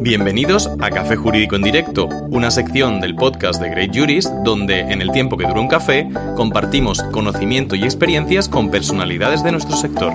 [0.00, 5.02] Bienvenidos a Café Jurídico en Directo, una sección del podcast de Great Juris donde, en
[5.02, 10.14] el tiempo que dura un café, compartimos conocimiento y experiencias con personalidades de nuestro sector.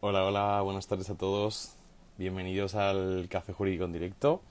[0.00, 1.74] Hola, hola, buenas tardes a todos.
[2.16, 4.42] Bienvenidos al Café Jurídico en Directo.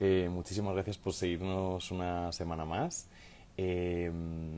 [0.00, 3.08] Eh, muchísimas gracias por seguirnos una semana más.
[3.56, 4.10] Eh,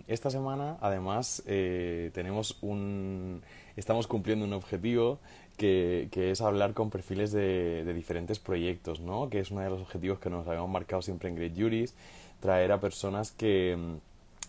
[0.07, 3.43] esta semana, además, eh, tenemos un,
[3.77, 5.19] estamos cumpliendo un objetivo
[5.57, 9.29] que, es hablar con perfiles de, diferentes proyectos, ¿no?
[9.29, 11.95] Que es uno de los objetivos que nos habíamos marcado siempre en Great Juris,
[12.41, 13.77] traer a personas que,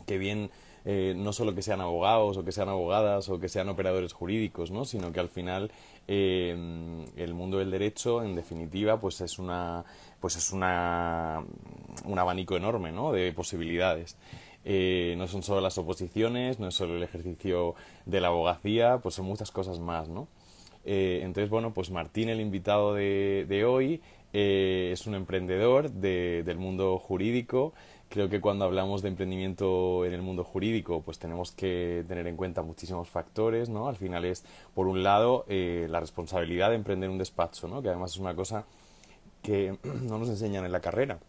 [0.05, 0.49] que bien
[0.85, 4.85] no solo que sean abogados o que sean abogadas o que sean operadores jurídicos, ¿no?
[4.85, 5.69] Sino que al final
[6.07, 9.83] el mundo del derecho, en definitiva, pues es una
[10.19, 11.43] pues es una,
[12.05, 13.11] un abanico enorme ¿no?
[13.11, 14.17] de posibilidades.
[14.69, 19.15] Eh, no son solo las oposiciones, no es solo el ejercicio de la abogacía, pues
[19.15, 20.27] son muchas cosas más, ¿no?
[20.83, 24.01] Eh, entonces, bueno, pues Martín, el invitado de, de hoy,
[24.33, 27.73] eh, es un emprendedor de, del mundo jurídico.
[28.09, 32.35] Creo que cuando hablamos de emprendimiento en el mundo jurídico, pues tenemos que tener en
[32.35, 33.87] cuenta muchísimos factores, ¿no?
[33.87, 34.43] Al final es,
[34.73, 37.81] por un lado, la responsabilidad de emprender un despacho, ¿no?
[37.81, 38.65] Que además es una cosa
[39.47, 41.19] que no nos enseñan en la carrera,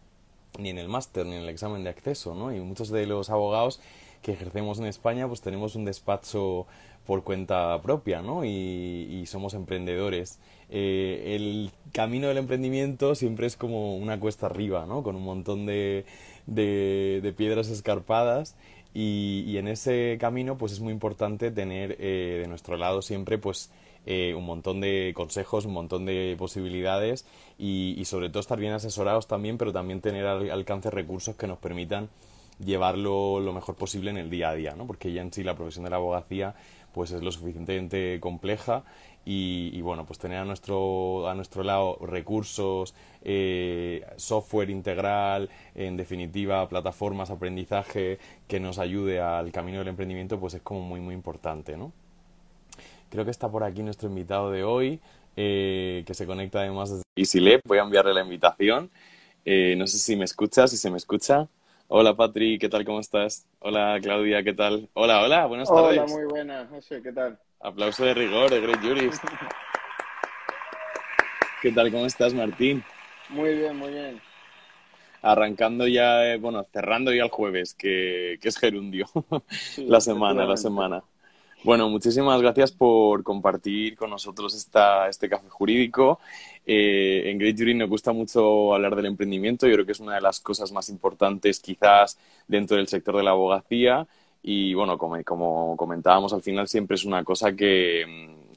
[0.59, 2.53] ni en el máster, ni en el examen de acceso, ¿no?
[2.53, 3.79] Y muchos de los abogados
[4.21, 6.67] que ejercemos en España, pues tenemos un despacho
[7.05, 8.43] por cuenta propia, ¿no?
[8.43, 10.39] Y, somos emprendedores.
[10.69, 15.01] Eh, el camino del emprendimiento siempre es como una cuesta arriba, ¿no?
[15.01, 16.05] Con un montón de,
[16.45, 18.55] de, piedras escarpadas
[18.93, 23.71] y, en ese camino, pues es muy importante tener eh, de nuestro lado siempre, pues,
[24.05, 27.25] eh, un montón de consejos, un montón de posibilidades
[27.57, 31.57] y, sobre todo estar bien asesorados también, pero también tener al alcance recursos que nos
[31.57, 32.09] permitan
[32.63, 34.85] llevarlo lo mejor posible en el día a día, ¿no?
[34.85, 36.55] Porque ya en sí la profesión de la abogacía
[36.93, 38.83] pues es lo suficientemente compleja
[39.25, 46.67] y, bueno, pues tener a nuestro, a nuestro lado recursos, eh, software integral, en definitiva,
[46.67, 51.77] plataformas, aprendizaje que nos ayude al camino del emprendimiento, pues es como muy, muy importante,
[51.77, 51.91] ¿no?
[53.09, 54.99] Creo que está por aquí nuestro invitado de hoy,
[55.35, 57.61] eh, que se conecta además desde EasyLab.
[57.65, 58.91] Voy a enviarle la invitación.
[59.45, 61.47] Eh, no sé si me escucha, si se me escucha.
[61.87, 62.85] Hola Patri, ¿qué tal?
[62.85, 63.47] ¿Cómo estás?
[63.59, 64.89] Hola Claudia, ¿qué tal?
[64.93, 65.97] Hola, hola, buenas tardes.
[65.97, 67.39] Hola, muy buenas, José, ¿qué tal?
[67.59, 69.23] Aplauso de rigor, de Great Jurist.
[71.63, 71.91] ¿Qué tal?
[71.91, 72.83] ¿Cómo estás, Martín?
[73.29, 74.21] Muy bien, muy bien.
[75.23, 79.07] Arrancando ya, eh, bueno, cerrando ya el jueves, que, que es gerundio,
[79.77, 81.03] la semana, la semana.
[81.61, 86.19] Bueno, muchísimas gracias por compartir con nosotros esta, este café jurídico.
[86.65, 89.67] Eh, en Great Jury nos gusta mucho hablar del emprendimiento.
[89.67, 92.17] Yo creo que es una de las cosas más importantes quizás
[92.47, 94.07] dentro del sector de la abogacía.
[94.41, 98.05] Y bueno, como, como comentábamos, al final siempre es una cosa que,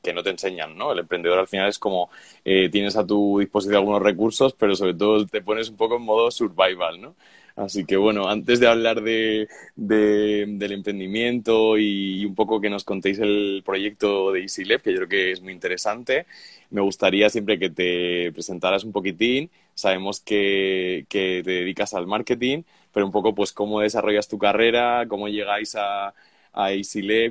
[0.00, 0.92] que no te enseñan, ¿no?
[0.92, 2.08] El emprendedor al final es como
[2.44, 6.02] eh, tienes a tu disposición algunos recursos, pero sobre todo te pones un poco en
[6.02, 7.16] modo survival, ¿no?
[7.56, 13.18] Así que bueno, antes de hablar de, del emprendimiento y, un poco que nos contéis
[13.18, 16.26] el proyecto de EasyLab, que yo creo que es muy interesante,
[16.70, 19.50] me gustaría siempre que te presentaras un poquitín.
[19.74, 22.62] Sabemos que, te dedicas al marketing,
[22.92, 26.14] pero un poco pues cómo desarrollas tu carrera, cómo llegáis a,
[26.52, 26.70] a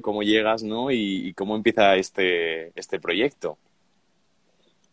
[0.02, 0.92] cómo llegas, ¿no?
[0.92, 3.58] Y, y cómo empieza este, este proyecto.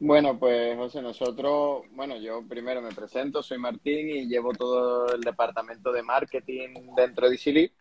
[0.00, 5.20] Bueno, pues José, nosotros, bueno, yo primero me presento, soy Martín y llevo todo el
[5.20, 7.72] departamento de marketing dentro de Easily.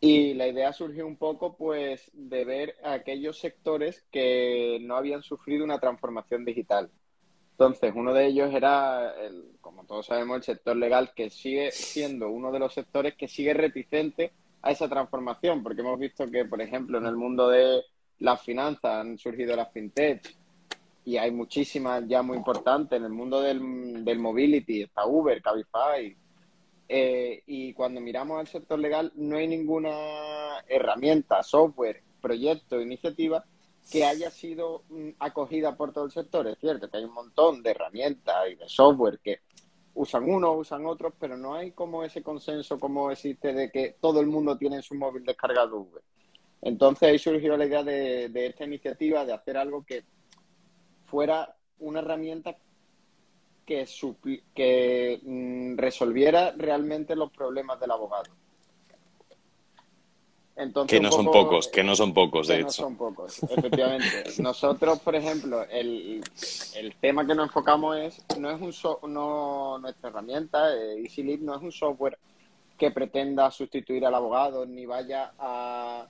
[0.00, 5.62] Y la idea surgió un poco, pues, de ver aquellos sectores que no habían sufrido
[5.62, 6.90] una transformación digital.
[7.50, 12.30] Entonces, uno de ellos era, el, como todos sabemos, el sector legal, que sigue siendo
[12.30, 14.32] uno de los sectores que sigue reticente
[14.62, 17.82] a esa transformación, porque hemos visto que, por ejemplo, en el mundo de
[18.20, 20.39] las finanzas han surgido las fintech,
[21.10, 26.16] y hay muchísimas ya muy importantes en el mundo del, del mobility, está Uber, Cabify.
[26.88, 33.44] Eh, y cuando miramos al sector legal, no hay ninguna herramienta, software, proyecto, iniciativa
[33.90, 36.46] que haya sido mm, acogida por todo el sector.
[36.46, 39.40] Es cierto que hay un montón de herramientas y de software que
[39.94, 44.20] usan unos, usan otros, pero no hay como ese consenso como existe de que todo
[44.20, 46.04] el mundo tiene en su móvil descargado Uber.
[46.62, 50.04] Entonces ahí surgió la idea de, de esta iniciativa de hacer algo que
[51.10, 52.56] fuera una herramienta
[53.66, 53.86] que,
[54.54, 58.30] que mm, resolviera realmente los problemas del abogado.
[60.56, 62.66] Entonces, que no son pocos, que no son pocos, de que hecho.
[62.66, 64.24] No son pocos, efectivamente.
[64.42, 66.22] Nosotros, por ejemplo, el,
[66.74, 71.56] el, tema que nos enfocamos es, no es un no, nuestra herramienta, eh, EasyLead, no
[71.56, 72.18] es un software
[72.76, 76.06] que pretenda sustituir al abogado ni vaya a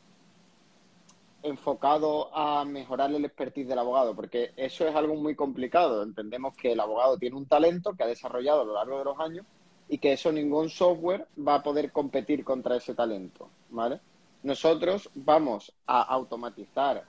[1.43, 6.03] enfocado a mejorar el expertise del abogado, porque eso es algo muy complicado.
[6.03, 9.21] Entendemos que el abogado tiene un talento que ha desarrollado a lo largo de los
[9.21, 9.47] años
[9.89, 14.01] y que eso ningún software va a poder competir contra ese talento, ¿vale?
[14.43, 17.05] Nosotros vamos a automatizar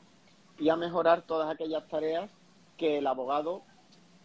[0.57, 2.31] y a mejorar todas aquellas tareas
[2.77, 3.63] que el abogado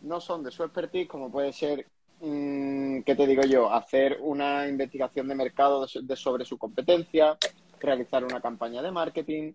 [0.02, 1.86] no son de su expertise, como puede ser,
[2.20, 7.36] mm, ¿qué te digo yo?, hacer una investigación de mercado sobre su competencia,
[7.78, 9.52] realizar una campaña de marketing,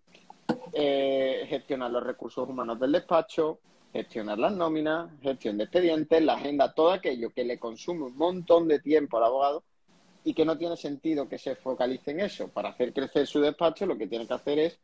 [0.73, 3.59] eh, gestionar los recursos humanos del despacho,
[3.91, 8.67] gestionar las nóminas, gestión de expedientes, la agenda, todo aquello que le consume un montón
[8.67, 9.63] de tiempo al abogado
[10.23, 12.47] y que no tiene sentido que se focalice en eso.
[12.47, 14.79] Para hacer crecer su despacho, lo que tiene que hacer es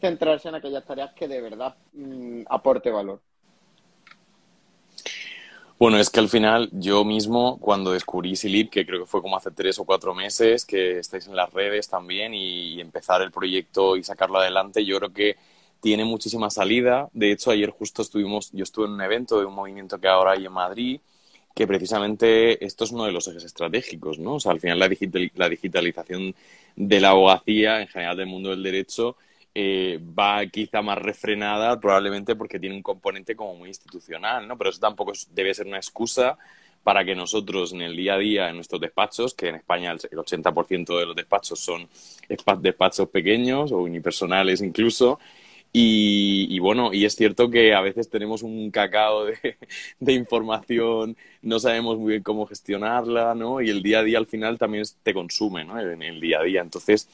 [0.00, 3.20] centrarse en aquellas tareas que de verdad mm, aporte valor.
[5.84, 9.36] Bueno, es que al final yo mismo, cuando descubrí Silip, que creo que fue como
[9.36, 13.94] hace tres o cuatro meses, que estáis en las redes también y, empezar el proyecto
[13.94, 15.36] y sacarlo adelante, yo creo que
[15.82, 17.10] tiene muchísima salida.
[17.12, 20.32] De hecho, ayer justo estuvimos, yo estuve en un evento de un movimiento que ahora
[20.32, 21.00] hay en Madrid,
[21.54, 24.36] que precisamente esto es uno de los ejes estratégicos, ¿no?
[24.36, 24.88] O sea, al final la,
[25.34, 26.34] la digitalización
[26.76, 29.18] de la abogacía, en general del mundo del derecho,
[29.54, 34.58] eh, va quizá más refrenada, probablemente porque tiene un componente como muy institucional, ¿no?
[34.58, 36.36] Pero eso tampoco debe ser una excusa
[36.82, 39.98] para que nosotros en el día a día, en nuestros despachos, que en España el
[39.98, 41.88] 80% de los despachos son
[42.60, 45.18] despachos pequeños o unipersonales incluso,
[45.76, 49.56] y, bueno, y es cierto que a veces tenemos un cacao de,
[49.98, 53.60] de, información, no sabemos muy bien cómo gestionarla, ¿no?
[53.60, 55.80] Y el día a día al final también te consume, ¿no?
[55.80, 56.60] En el día a día.
[56.60, 57.08] Entonces,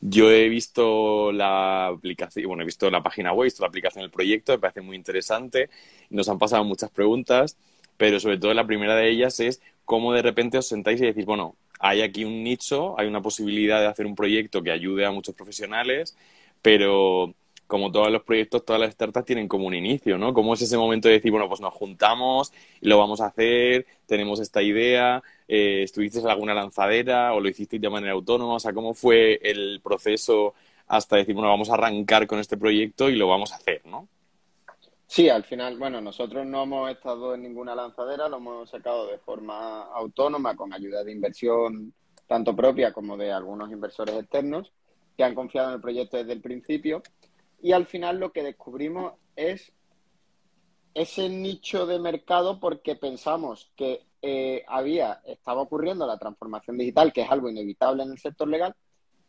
[0.00, 4.02] yo he visto la aplicación, bueno, he visto la página web, he visto la aplicación
[4.02, 5.70] del proyecto, me parece muy interesante.
[6.10, 7.56] Nos han pasado muchas preguntas,
[7.96, 11.24] pero sobre todo la primera de ellas es cómo de repente os sentáis y decís,
[11.24, 15.10] bueno, hay aquí un nicho, hay una posibilidad de hacer un proyecto que ayude a
[15.10, 16.16] muchos profesionales,
[16.62, 17.34] pero
[17.66, 20.32] como todos los proyectos, todas las startups tienen como un inicio, ¿no?
[20.32, 24.40] ¿Cómo es ese momento de decir, bueno, pues nos juntamos lo vamos a hacer, tenemos
[24.40, 28.54] esta idea, eh, ¿estuvisteis en alguna lanzadera o lo hicisteis de manera autónoma?
[28.54, 30.54] O sea, ¿cómo fue el proceso
[30.86, 34.08] hasta decir, bueno, vamos a arrancar con este proyecto y lo vamos a hacer, ¿no?
[35.06, 39.18] Sí, al final, bueno, nosotros no hemos estado en ninguna lanzadera, lo hemos sacado de
[39.18, 41.94] forma autónoma con ayuda de inversión
[42.26, 44.70] tanto propia como de algunos inversores externos
[45.16, 47.02] que han confiado en el proyecto desde el principio
[47.60, 49.72] y al final lo que descubrimos es
[50.94, 57.22] ese nicho de mercado porque pensamos que eh, había, estaba ocurriendo la transformación digital, que
[57.22, 58.74] es algo inevitable en el sector legal,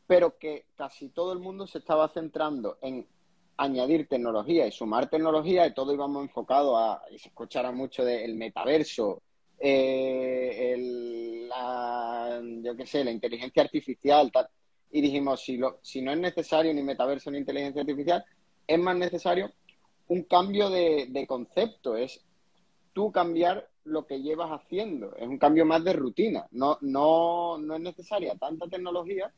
[0.07, 3.05] pero que casi todo el mundo se estaba centrando en
[3.57, 8.35] añadir tecnología y sumar tecnología y todo íbamos enfocado a, y se escuchara mucho del
[8.35, 9.21] metaverso,
[9.59, 10.75] eh,
[11.47, 14.31] la, yo qué sé, la inteligencia artificial,
[14.91, 18.23] y dijimos, si, lo, si no es necesario ni metaverso ni inteligencia artificial,
[18.65, 19.51] es más necesario
[20.07, 22.25] un cambio de, concepto, es
[22.93, 27.75] tú cambiar lo que llevas haciendo, es un cambio más de rutina, no, no, no
[27.75, 29.33] es necesaria tanta tecnología,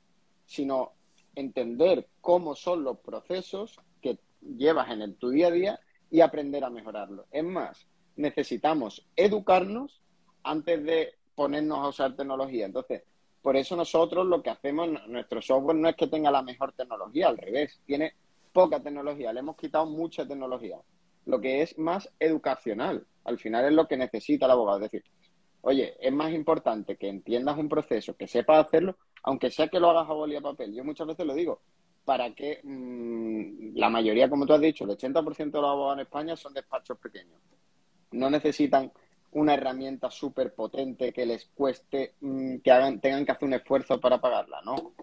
[0.46, 0.94] sino
[1.36, 6.64] entender cómo son los procesos que llevas en el, tu día a día y aprender
[6.64, 7.26] a mejorarlo.
[7.32, 10.02] Es más, necesitamos educarnos
[10.44, 12.66] antes de ponernos a usar tecnología.
[12.66, 13.04] Entonces,
[13.42, 17.28] por eso nosotros lo que hacemos, nuestro software no es que tenga la mejor tecnología,
[17.28, 18.14] al revés, tiene
[18.54, 20.78] poca tecnología, le hemos quitado mucha tecnología.
[21.26, 24.78] Lo que es más educacional, al final es lo que necesita el abogado.
[24.78, 25.04] Es decir,
[25.62, 29.90] oye, es más importante que entiendas un proceso, que sepas hacerlo, aunque sea que lo
[29.90, 30.74] hagas a boli papel.
[30.74, 31.62] Yo muchas veces lo digo,
[32.06, 36.02] para que mm, la mayoría, como tú has dicho, el 80% de los abogados en
[36.02, 37.40] España son despachos pequeños.
[38.12, 38.92] No necesitan
[39.32, 44.00] una herramienta súper potente que les cueste mm, que hagan, tengan que hacer un esfuerzo
[44.00, 44.94] para pagarla, ¿no?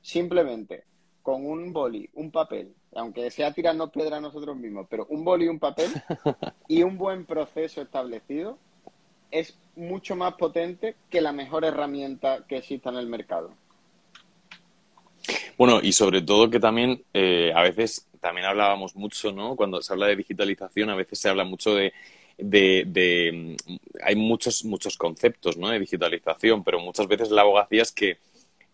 [0.00, 0.84] Simplemente
[1.28, 5.44] con un boli, un papel, aunque sea tirarnos piedra a nosotros mismos, pero un boli
[5.44, 5.90] y un papel
[6.68, 8.56] y un buen proceso establecido
[9.30, 13.50] es mucho más potente que la mejor herramienta que exista en el mercado.
[15.58, 19.54] Bueno, y sobre todo que también eh, a veces también hablábamos mucho, ¿no?
[19.54, 21.92] Cuando se habla de digitalización, a veces se habla mucho de
[22.38, 23.56] de,
[24.02, 25.68] hay muchos, muchos conceptos ¿no?
[25.68, 28.18] de digitalización, pero muchas veces la abogacía es que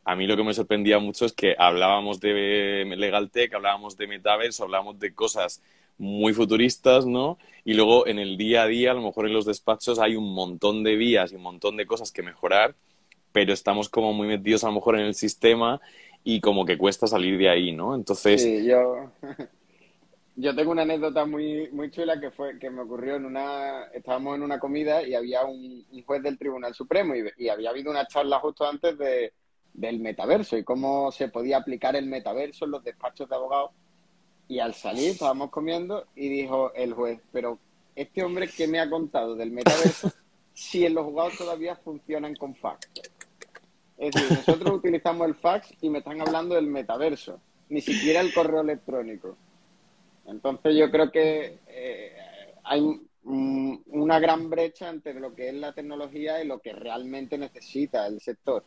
[0.04, 4.06] a mí lo que me sorprendía mucho es que hablábamos de Legal Tech, hablábamos de
[4.06, 5.62] Metaverse, hablábamos de cosas
[5.96, 7.38] muy futuristas, ¿no?
[7.64, 10.34] Y luego en el día a día, a lo mejor en los despachos hay un
[10.34, 12.74] montón de vías y un montón de cosas que mejorar,
[13.32, 15.80] pero estamos como muy metidos a lo mejor en el sistema
[16.22, 17.94] y como que cuesta salir de ahí, ¿no?
[17.94, 18.42] Entonces...
[18.42, 19.10] Sí, yo...
[20.36, 23.84] Yo tengo una anécdota muy, muy chula que fue que me ocurrió en una.
[23.92, 28.06] Estábamos en una comida y había un, juez del Tribunal Supremo y, había habido una
[28.08, 29.32] charla justo antes de,
[29.74, 33.72] del metaverso y cómo se podía aplicar el metaverso en los despachos de abogados.
[34.48, 37.58] Y al salir estábamos comiendo y dijo el juez, pero
[37.94, 40.10] este hombre que me ha contado del metaverso,
[40.54, 42.88] si en los jugados todavía funcionan con fax.
[43.98, 48.32] Es decir, nosotros utilizamos el fax y me están hablando del metaverso, ni siquiera el
[48.32, 49.36] correo electrónico.
[50.26, 52.16] Entonces yo creo que eh,
[52.62, 58.06] hay una gran brecha entre lo que es la tecnología y lo que realmente necesita
[58.06, 58.64] el sector.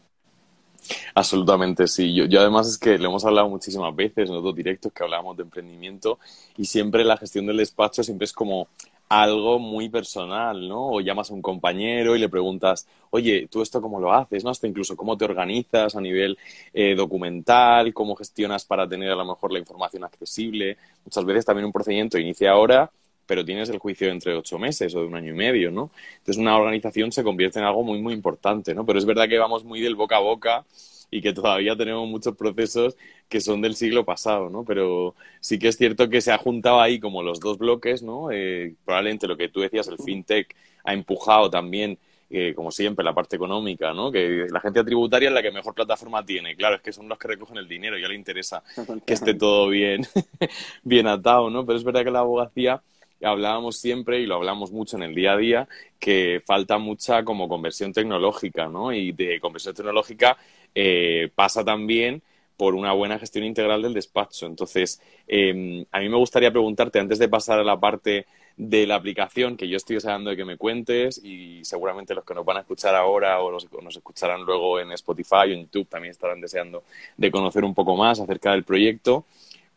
[1.16, 2.14] Absolutamente, sí.
[2.14, 5.38] Yo, yo, además es que lo hemos hablado muchísimas veces en otros directos que hablábamos
[5.38, 6.20] de emprendimiento
[6.58, 8.68] y siempre la gestión del despacho siempre es como
[9.10, 10.90] algo muy personal, ¿no?
[10.90, 14.44] O llamas a un compañero y le preguntas, oye, ¿tú esto cómo lo haces?
[14.44, 14.50] ¿No?
[14.50, 16.38] Hasta incluso cómo te organizas a nivel
[16.74, 20.78] eh, documental, cómo gestionas para tener a lo mejor la información accesible.
[21.06, 22.92] Muchas veces también un procedimiento inicia ahora,
[23.28, 25.92] pero tienes el juicio entre ocho meses o de un año y medio, ¿no?
[26.18, 28.86] Entonces una organización se convierte en algo muy, muy importante, ¿no?
[28.86, 30.66] Pero es verdad que vamos muy del boca a boca
[31.10, 32.98] y que todavía tenemos muchos procesos
[33.30, 34.64] que son del siglo pasado, ¿no?
[34.64, 38.32] Pero sí que es cierto que se ha juntado ahí como los dos bloques, ¿no?
[38.32, 41.98] Eh, probablemente lo que tú decías, el fintech ha empujado también,
[42.30, 44.12] eh, como siempre, la parte económica, ¿no?
[44.12, 46.56] Que la agencia tributaria es la que mejor plataforma tiene.
[46.56, 48.64] Claro, es que son los que recogen el dinero, ya le interesa
[49.06, 50.06] que esté todo bien,
[50.84, 51.66] bien atado, ¿no?
[51.66, 52.82] Pero es verdad que la abogacía
[53.22, 55.68] hablábamos siempre y lo hablamos mucho en el día a día
[56.00, 58.94] que falta mucha como conversión tecnológica, ¿no?
[58.94, 60.38] Y de conversión tecnológica
[60.76, 62.22] eh, pasa también
[62.56, 64.48] por una buena gestión integral del despacho.
[64.48, 68.26] Entonces, em, a mí me gustaría preguntarte, antes de pasar a la parte
[68.58, 72.34] de la aplicación, que yo estoy deseando de que me cuentes y seguramente los que
[72.34, 75.62] nos van a escuchar ahora o los que nos escucharán luego en Spotify o en
[75.66, 76.84] YouTube también estarán deseando
[77.16, 79.26] de conocer un poco más acerca del proyecto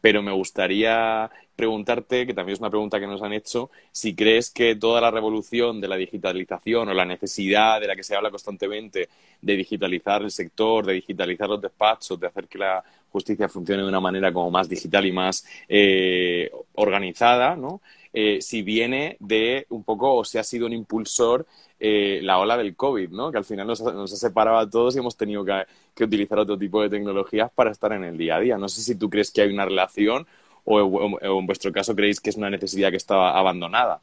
[0.01, 4.51] pero me gustaría preguntarte, que también es una pregunta que nos han hecho, si crees
[4.51, 8.31] que toda la revolución de la digitalización o la necesidad de la que se habla
[8.31, 9.11] constantemente
[9.43, 13.89] de digitalizar el sector, de digitalizar los despachos, de hacer que la justicia funcione de
[13.89, 17.83] una manera como más digital y más eh, organizada, ¿no?
[18.13, 21.47] Eh, si viene de un poco o si ha sido un impulsor
[21.79, 23.31] eh, la ola del COVID, ¿no?
[23.31, 26.83] Que al final nos, ha separado a todos y hemos tenido que, utilizar otro tipo
[26.83, 28.59] de tecnologías para estar en el día a día.
[28.59, 30.27] No sé si tú crees que hay una relación
[30.65, 34.01] o, en vuestro caso creéis que es una necesidad que estaba abandonada.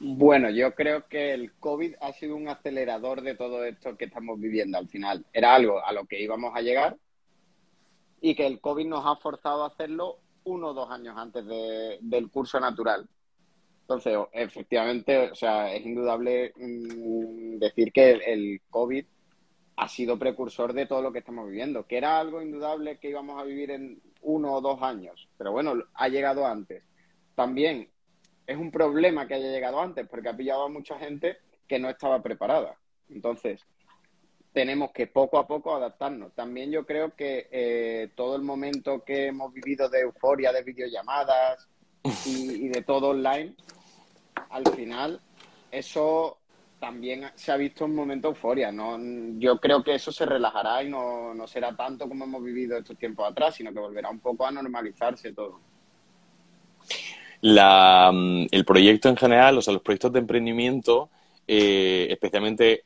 [0.00, 4.40] Bueno, yo creo que el COVID ha sido un acelerador de todo esto que estamos
[4.40, 5.24] viviendo al final.
[5.32, 6.96] Era algo a lo que íbamos a llegar
[8.20, 12.30] y que el COVID nos ha forzado a hacerlo uno o dos años antes del
[12.30, 13.08] curso natural.
[13.82, 19.04] Entonces, efectivamente, o sea, es indudable mm, decir que el, COVID
[19.76, 23.40] ha sido precursor de todo lo que estamos viviendo, que era algo indudable que íbamos
[23.40, 26.82] a vivir en uno o dos años, pero bueno, ha llegado antes.
[27.34, 27.88] También
[28.46, 31.88] es un problema que haya llegado antes, porque ha pillado a mucha gente que no
[31.88, 32.76] estaba preparada.
[33.08, 33.64] Entonces,
[34.52, 36.32] tenemos que poco a poco adaptarnos.
[36.34, 41.68] También yo creo que eh, todo el momento que hemos vivido de euforia, de videollamadas
[42.26, 43.54] y de todo online,
[44.50, 45.20] al final
[45.70, 46.38] eso
[46.78, 48.72] también se ha visto un momento de euforia.
[48.72, 48.98] ¿no?
[49.38, 52.96] Yo creo que eso se relajará y no, no será tanto como hemos vivido estos
[52.96, 55.60] tiempos atrás, sino que volverá un poco a normalizarse todo.
[57.40, 61.10] La, mm, el proyecto en general, o sea, los proyectos de emprendimiento,
[61.46, 62.84] eh, especialmente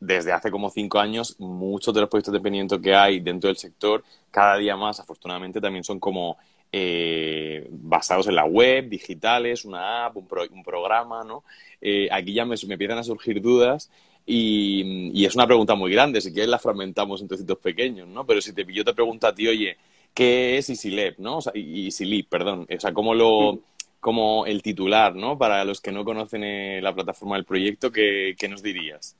[0.00, 3.56] desde hace como cinco años, muchos de los proyectos de emprendimiento que hay dentro del
[3.56, 6.36] sector, cada día más, afortunadamente, también son como
[6.72, 10.26] eh, basados en la web, digitales, una app, un,
[10.64, 11.44] programa, ¿no?
[11.80, 13.90] Eh, aquí ya me, empiezan a surgir dudas
[14.26, 18.26] y, es una pregunta muy grande, si quieres la fragmentamos en trocitos pequeños, ¿no?
[18.26, 19.76] Pero si te, yo te pregunto a ti, oye,
[20.12, 21.38] ¿qué es EasyLab, no?
[21.38, 23.60] O sea, EasyLib, perdón, o sea, ¿cómo lo
[24.00, 25.38] como el titular, ¿no?
[25.38, 29.16] Para los que no conocen eh, la plataforma del proyecto, ¿qué, qué nos dirías?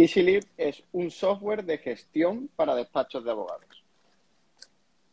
[0.00, 3.84] EasyLib es un software de gestión para despachos de abogados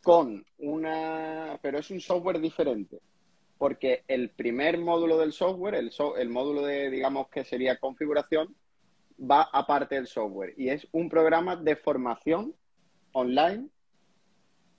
[0.03, 2.99] con una, pero es un software diferente,
[3.57, 8.55] porque el primer módulo del software, el, el módulo de, digamos que sería configuración,
[9.19, 12.53] va aparte del software y es un programa de formación
[13.13, 13.69] online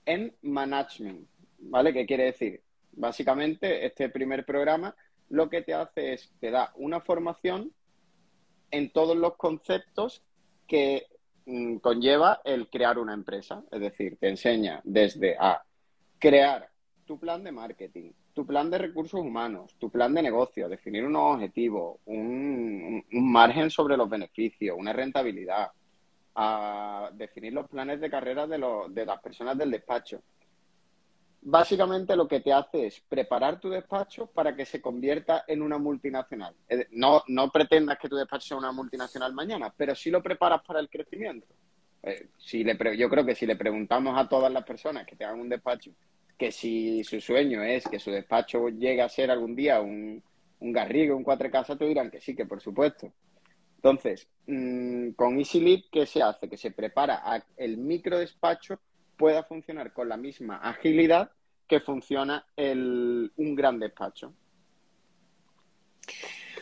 [0.05, 1.27] en management,
[1.59, 1.91] ¿vale?
[1.91, 2.61] ¿Qué quiere decir?
[2.93, 4.95] Básicamente, este primer programa
[5.27, 7.73] lo que te hace es, te da una formación
[8.71, 10.23] en todos los conceptos
[10.67, 11.07] que
[11.47, 13.63] Mm, conlleva el crear una empresa.
[13.71, 15.63] Es decir, te enseña desde a
[16.19, 16.69] crear
[17.05, 21.35] tu plan de marketing, tu plan de recursos humanos, tu plan de negocio, definir unos
[21.35, 25.71] objetivos, un, margen sobre los beneficios, una rentabilidad,
[26.35, 28.59] a definir los planes de carrera de,
[28.89, 30.21] de las personas del despacho
[31.49, 35.77] básicamente lo que te hace es preparar tu despacho para que se convierta en una
[35.77, 36.53] multinacional.
[36.91, 40.81] No, no pretendas que tu despacho sea una multinacional mañana, pero sí lo preparas para
[40.81, 41.47] el crecimiento.
[42.03, 45.39] Eh, si le yo creo que si le preguntamos a todas las personas que tengan
[45.39, 45.91] un despacho
[46.37, 50.21] que si su sueño es que su despacho llegue a ser algún día un,
[50.59, 53.11] un Garrigo, un Cuatro Casas, te dirán que sí, que por supuesto.
[53.77, 56.49] Entonces, mm, con EasyLead, ¿qué se hace?
[56.49, 58.79] Que se prepara a el micro despacho
[59.17, 61.31] pueda funcionar con la misma agilidad
[61.67, 64.33] que funciona el, un gran despacho.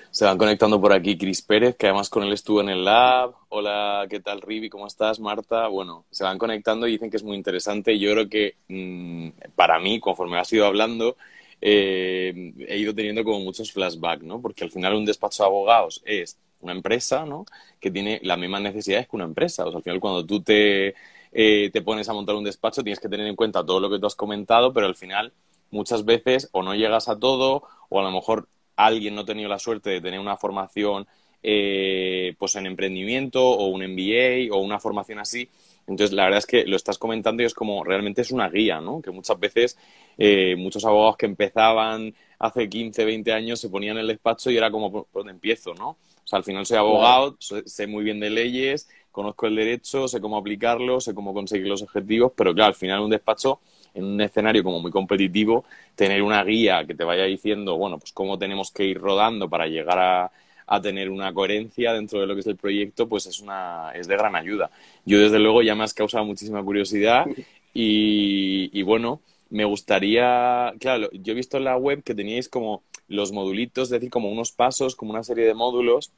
[0.09, 3.33] Se van conectando por aquí Cris Pérez, que además con él estuvo en el lab.
[3.49, 4.69] Hola, ¿qué tal, Rivi?
[4.69, 5.67] ¿Cómo estás, Marta?
[5.67, 7.99] Bueno, se van conectando y dicen que es muy interesante.
[7.99, 11.17] Yo creo que mmm, para mí, conforme has ido hablando,
[11.59, 14.41] eh, he ido teniendo como muchos flashbacks, ¿no?
[14.41, 17.45] Porque al final un despacho de abogados es una empresa, ¿no?
[17.81, 19.65] Que tiene las mismas necesidades que una empresa.
[19.65, 20.95] O sea, al final cuando tú te,
[21.37, 23.99] eh, te pones a montar un despacho tienes que tener en cuenta todo lo que
[23.99, 25.33] tú has comentado, pero al final
[25.69, 29.49] muchas veces o no llegas a todo o a lo mejor alguien no ha tenido
[29.49, 31.05] la suerte de tener una formación
[31.43, 35.49] eh, pues en emprendimiento o un MBA o una formación así.
[35.87, 38.81] Entonces, la verdad es que lo estás comentando y es como realmente es una guía,
[38.81, 39.01] ¿no?
[39.01, 39.77] Que muchas veces
[40.17, 44.57] eh, muchos abogados que empezaban hace 15, 20 años se ponían en el despacho y
[44.57, 45.89] era como, ¿por dónde empiezo, no?
[45.89, 50.19] O sea, al final soy abogado, sé muy bien de leyes, conozco el derecho, sé
[50.19, 53.59] cómo aplicarlo, sé cómo conseguir los objetivos, pero claro, al final un despacho
[53.93, 55.65] en un escenario como muy competitivo,
[55.95, 59.67] tener una guía que te vaya diciendo, bueno, pues cómo tenemos que ir rodando para
[59.67, 60.31] llegar a,
[60.81, 64.17] tener una coherencia dentro de lo que es el proyecto, pues es, una, es de
[64.17, 64.69] gran ayuda.
[65.05, 67.25] Yo, desde luego, ya me has causado muchísima curiosidad
[67.73, 73.31] y, bueno, me gustaría, claro, yo he visto en la web que teníais como los
[73.31, 76.11] modulitos, es decir, como unos pasos, como una serie de módulos.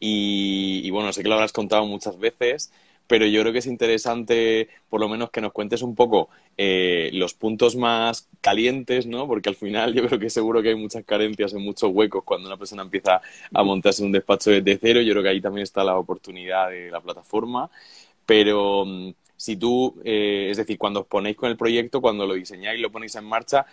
[0.00, 2.70] Y, y, bueno, sé que lo habrás contado muchas veces,
[3.08, 7.10] pero yo creo que es interesante, por lo menos, que nos cuentes un poco eh,
[7.14, 9.26] los puntos más calientes, ¿no?
[9.26, 12.48] Porque al final yo creo que seguro que hay muchas carencias en muchos huecos cuando
[12.48, 13.22] una persona empieza
[13.52, 15.00] a montarse un despacho desde cero.
[15.00, 17.70] Yo creo que ahí también está la oportunidad de la plataforma.
[18.26, 22.34] Pero mm, si tú, eh, es decir, cuando os ponéis con el proyecto, cuando lo
[22.34, 23.64] diseñáis lo ponéis en marcha,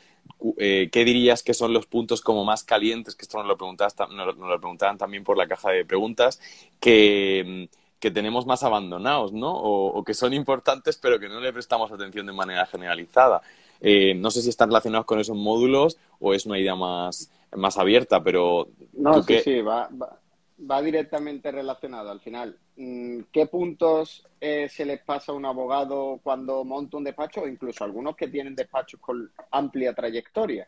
[0.57, 3.15] eh, ¿qué dirías que son los puntos como más calientes?
[3.15, 6.39] Que esto nos lo, lo preguntaban también por la caja de preguntas,
[6.79, 9.51] que mm, que tenemos más abandonados, ¿no?
[9.51, 13.41] O, que son importantes pero que no le prestamos atención de manera generalizada.
[13.81, 17.79] Eh, no sé si están relacionados con esos módulos o es una idea más, más
[17.79, 18.67] abierta, pero...
[18.93, 22.55] No, sí, sí, va, va, directamente relacionado al final.
[22.75, 27.47] Mm, ¿Qué puntos eh, se les pasa a un abogado cuando monta un despacho o
[27.47, 30.67] incluso algunos que tienen despachos con amplia trayectoria?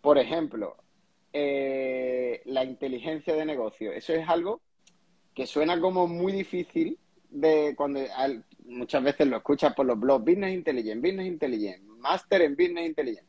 [0.00, 0.76] Por ejemplo,
[1.32, 3.90] eh, la inteligencia de negocio.
[3.90, 4.60] Eso es algo
[5.38, 6.98] que suena como muy difícil
[7.30, 8.00] de cuando
[8.64, 13.28] muchas veces lo escuchas por los blogs Business Intelligent, Business Intelligent, Master en Business Intelligent.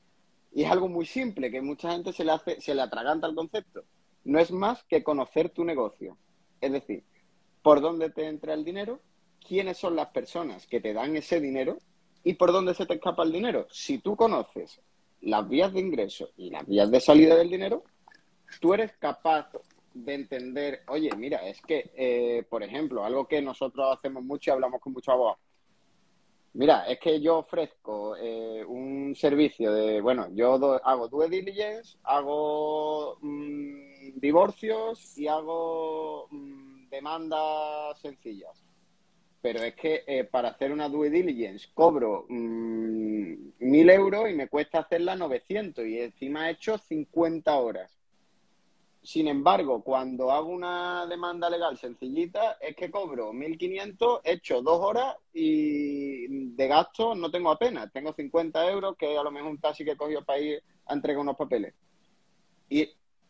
[0.51, 3.35] Y es algo muy simple que mucha gente se le hace, se le atraganta el
[3.35, 3.83] concepto.
[4.23, 6.17] No es más que conocer tu negocio.
[6.59, 7.03] Es decir,
[7.61, 9.01] por dónde te entra el dinero,
[9.47, 11.77] quiénes son las personas que te dan ese dinero
[12.23, 13.67] y por dónde se te escapa el dinero.
[13.69, 14.81] Si tú conoces
[15.21, 17.83] las vías de ingreso y las vías de salida del dinero,
[18.59, 19.51] tú eres capaz
[20.05, 24.53] de entender, oye, mira, es que, eh, por ejemplo, algo que nosotros hacemos mucho y
[24.53, 25.39] hablamos con muchos abogados.
[26.53, 33.17] Mira, es que yo ofrezco eh, un servicio de, bueno, yo hago due diligence, hago
[33.21, 38.65] mm, divorcios y hago mm, demandas sencillas.
[39.41, 44.49] Pero es que eh, para hacer una due diligence cobro mm, mil euros y me
[44.49, 47.98] cuesta hacerla 900 y encima he hecho 50 horas.
[49.01, 54.79] Sin embargo, cuando hago una demanda legal sencillita, es que cobro 1.500, he hecho dos
[54.81, 57.91] horas y de gasto no tengo apenas.
[57.93, 60.93] Tengo 50 euros, que a lo mejor un taxi que he cogido para ir a
[60.93, 61.73] entregar unos papeles.
[62.69, 62.89] Y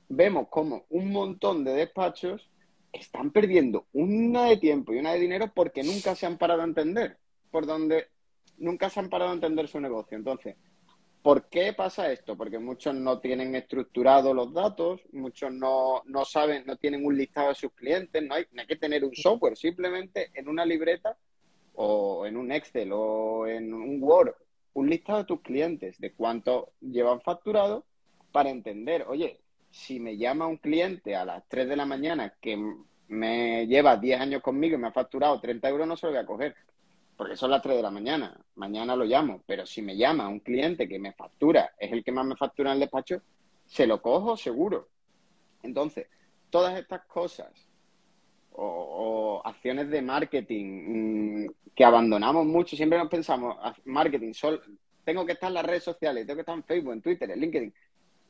[0.09, 2.49] vemos como un montón de despachos
[2.91, 6.65] están perdiendo una de tiempo y una de dinero porque nunca se han parado a
[6.65, 7.17] entender
[7.51, 8.07] por donde
[8.57, 10.17] nunca se han parado a entender su negocio.
[10.17, 10.55] Entonces,
[11.21, 12.37] ¿Por qué pasa esto?
[12.37, 17.49] Porque muchos no tienen estructurados los datos, muchos no, no, saben, no tienen un listado
[17.49, 21.17] de sus clientes, no hay, no hay que tener un software, simplemente en una libreta
[21.75, 24.33] o en un Excel o en un Word,
[24.73, 27.85] un listado de tus clientes, de cuánto llevan facturado,
[28.31, 32.57] para entender, oye, si me llama un cliente a las 3 de la mañana que
[33.09, 36.21] me lleva 10 años conmigo y me ha facturado 30 euros, no se lo voy
[36.21, 36.55] a coger
[37.19, 40.39] porque son las 3 de la mañana, mañana lo llamo, pero si me llama un
[40.39, 43.21] cliente que me factura, es el que más me factura en el despacho,
[43.65, 44.87] se lo cojo seguro.
[45.61, 46.07] Entonces,
[46.49, 47.51] todas estas cosas
[48.53, 54.61] o, acciones de marketing mm, que abandonamos mucho, siempre nos pensamos, ah, marketing, sol,
[55.03, 57.41] tengo que estar en las redes sociales, tengo que estar en Facebook, en Twitter, en
[57.41, 57.73] LinkedIn.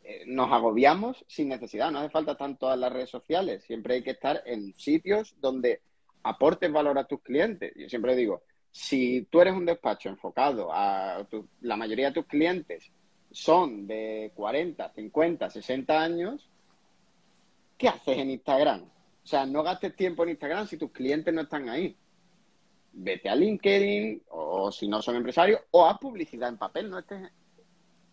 [0.03, 3.93] Eh, nos agobiamos sin necesidad, no hace falta estar en todas las redes sociales, siempre
[3.93, 5.79] hay que estar en sitios donde
[6.23, 7.71] aportes valor a tus clientes.
[7.75, 11.25] Yo siempre digo, si tú eres un despacho enfocado a
[11.61, 12.91] la mayoría de tus clientes
[13.31, 16.49] son de 40, 50, 60 años,
[17.77, 18.83] ¿qué haces en Instagram?
[18.83, 21.95] O sea, no gastes tiempo en Instagram si tus clientes no están ahí.
[22.91, 26.89] Vete a LinkedIn o si no son empresarios o haz publicidad en papel.
[26.89, 27.31] No estés,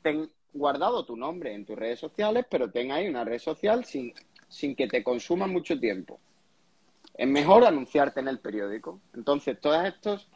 [0.02, 4.12] ten guardado tu nombre en tus redes sociales, pero ten ahí una red social sin,
[4.48, 6.20] sin que te consuma mucho tiempo.
[7.14, 9.00] Es mejor anunciarte en el periódico.
[9.14, 10.28] Entonces, todos estos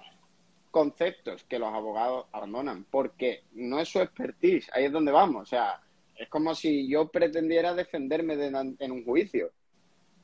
[0.70, 5.42] conceptos que los abogados abandonan porque no es su expertise, ahí es donde vamos.
[5.42, 5.80] O sea,
[6.16, 9.50] es como si yo pretendiera defenderme en un juicio.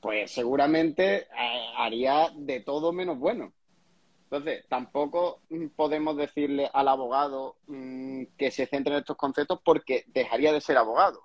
[0.00, 3.52] Pues seguramente eh, haría de todo menos bueno.
[4.30, 10.04] Entonces, tampoco mm, podemos decirle al abogado mm, que se centre en estos conceptos porque
[10.08, 11.22] dejaría de ser abogado.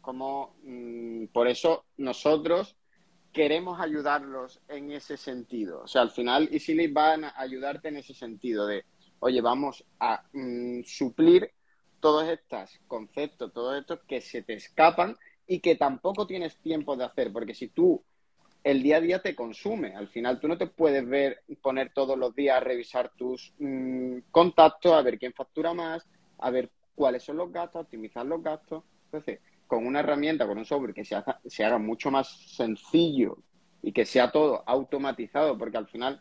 [0.00, 2.77] Como mm, por eso nosotros
[3.32, 5.82] queremos ayudarlos en ese sentido.
[5.82, 8.84] O sea, al final EasyLead van a ayudarte en ese sentido de,
[9.20, 11.52] oye, vamos a mm, suplir
[12.00, 17.04] todos estos conceptos, todos estos que se te escapan y que tampoco tienes tiempo de
[17.04, 18.02] hacer, porque si tú
[18.64, 22.18] el día a día te consume, al final tú no te puedes ver, poner todos
[22.18, 26.06] los días a revisar tus mm, contactos, a ver quién factura más,
[26.38, 28.84] a ver cuáles son los gastos, optimizar los gastos.
[29.06, 33.38] Entonces, con una herramienta, con un software que se haga, se haga mucho más sencillo
[33.82, 36.20] y que sea todo automatizado, porque al final,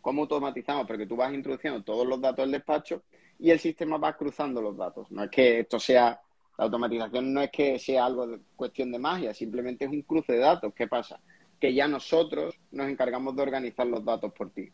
[0.00, 0.86] ¿cómo automatizamos?
[0.86, 3.02] Porque tú vas introduciendo todos los datos del despacho
[3.38, 5.10] y el sistema va cruzando los datos.
[5.10, 6.20] No es que esto sea,
[6.58, 10.34] la automatización no es que sea algo de cuestión de magia, simplemente es un cruce
[10.34, 10.72] de datos.
[10.74, 11.18] ¿Qué pasa?
[11.58, 14.70] Que ya nosotros nos encargamos de organizar los datos por ti.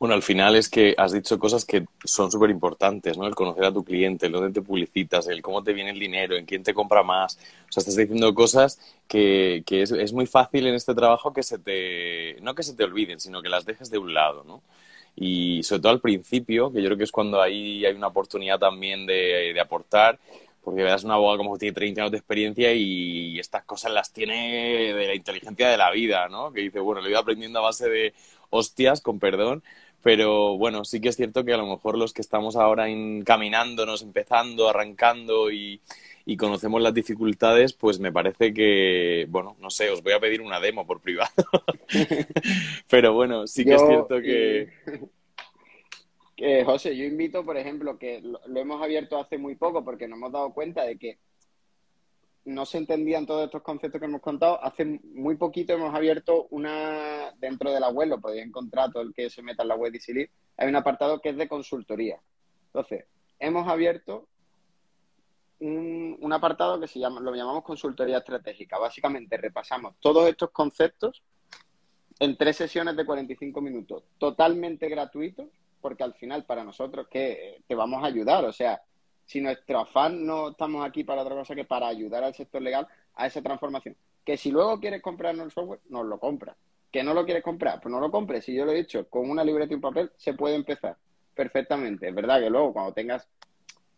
[0.00, 3.26] Bueno, al final es que has dicho cosas que son súper importantes, ¿no?
[3.26, 6.36] El conocer a tu cliente, el dónde te publicitas, el cómo te viene el dinero,
[6.36, 7.36] en quién te compra más.
[7.68, 11.58] O sea, estás diciendo cosas que, que es, muy fácil en este trabajo que se
[11.58, 14.62] te, no que se te olviden, sino que las dejes de un lado, ¿no?
[15.16, 18.58] Y sobre todo al principio, que yo creo que es cuando ahí hay una oportunidad
[18.58, 20.18] también de, aportar,
[20.64, 24.10] porque veas una abogado como que tiene 30 años de experiencia y estas cosas las
[24.12, 26.52] tiene de la inteligencia de la vida, ¿no?
[26.52, 28.14] Que dice, bueno, le voy aprendiendo a base de
[28.50, 29.62] hostias, con perdón,
[30.02, 34.02] pero bueno, sí que es cierto que a lo mejor los que estamos ahora encaminándonos,
[34.02, 35.80] empezando, arrancando y,
[36.38, 40.60] conocemos las dificultades, pues me parece que, bueno, no sé, os voy a pedir una
[40.60, 41.32] demo por privado.
[42.88, 44.68] pero bueno, sí que es cierto que...
[46.64, 50.32] José, yo invito, por ejemplo, que lo hemos abierto hace muy poco porque nos hemos
[50.32, 51.18] dado cuenta de que
[52.44, 54.62] no se entendían todos estos conceptos que hemos contado.
[54.62, 59.12] Hace muy poquito hemos abierto una, dentro de la web, lo podéis encontrar todo el
[59.14, 62.20] que se meta en la web de EasyLead, hay un apartado que es de consultoría.
[62.66, 63.04] Entonces,
[63.38, 64.28] hemos abierto
[65.60, 68.78] un, un, apartado que se llama, lo llamamos consultoría estratégica.
[68.78, 71.22] Básicamente repasamos todos estos conceptos
[72.18, 75.48] en tres sesiones de 45 minutos, totalmente gratuitos,
[75.80, 78.80] porque al final para nosotros que te vamos a ayudar, o sea,
[79.30, 82.88] si nuestro afán no estamos aquí para otra cosa que para ayudar al sector legal
[83.14, 83.96] a esa transformación.
[84.24, 86.56] Que si luego quieres comprarnos el software, nos lo compra.
[86.90, 88.44] Que no lo quieres comprar, pues no lo compres.
[88.44, 90.96] Si yo lo he dicho, con una libreta y un papel se puede empezar
[91.32, 92.08] perfectamente.
[92.08, 93.28] Es verdad que luego cuando tengas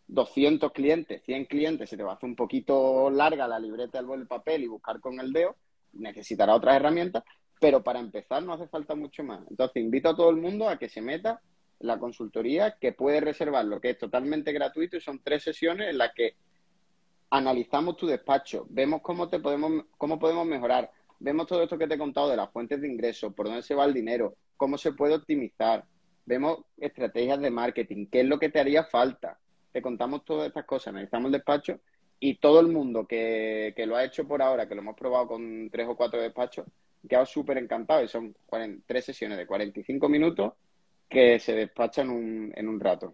[0.05, 4.11] 200 clientes, 100 clientes, se te va a hacer un poquito larga la libreta, el,
[4.11, 5.55] el papel y buscar con el dedo.
[5.93, 7.23] Necesitará otras herramientas,
[7.59, 9.41] pero para empezar no hace falta mucho más.
[9.49, 11.41] Entonces invito a todo el mundo a que se meta
[11.83, 15.97] la consultoría que puede reservar lo que es totalmente gratuito y son tres sesiones en
[15.97, 16.35] las que
[17.29, 21.95] analizamos tu despacho, vemos cómo te podemos, cómo podemos mejorar, vemos todo esto que te
[21.95, 24.93] he contado de las fuentes de ingresos, por dónde se va el dinero, cómo se
[24.93, 25.83] puede optimizar,
[26.25, 29.39] vemos estrategias de marketing, qué es lo que te haría falta.
[29.73, 31.79] Te contamos todas estas cosas, analizamos el despacho
[32.19, 35.27] y todo el mundo que, que lo ha hecho por ahora, que lo hemos probado
[35.27, 36.65] con tres o cuatro despachos,
[37.09, 38.33] quedado súper encantado y son
[38.85, 40.53] tres sesiones de 45 minutos
[41.13, 43.13] que se despacha en un, en un rato.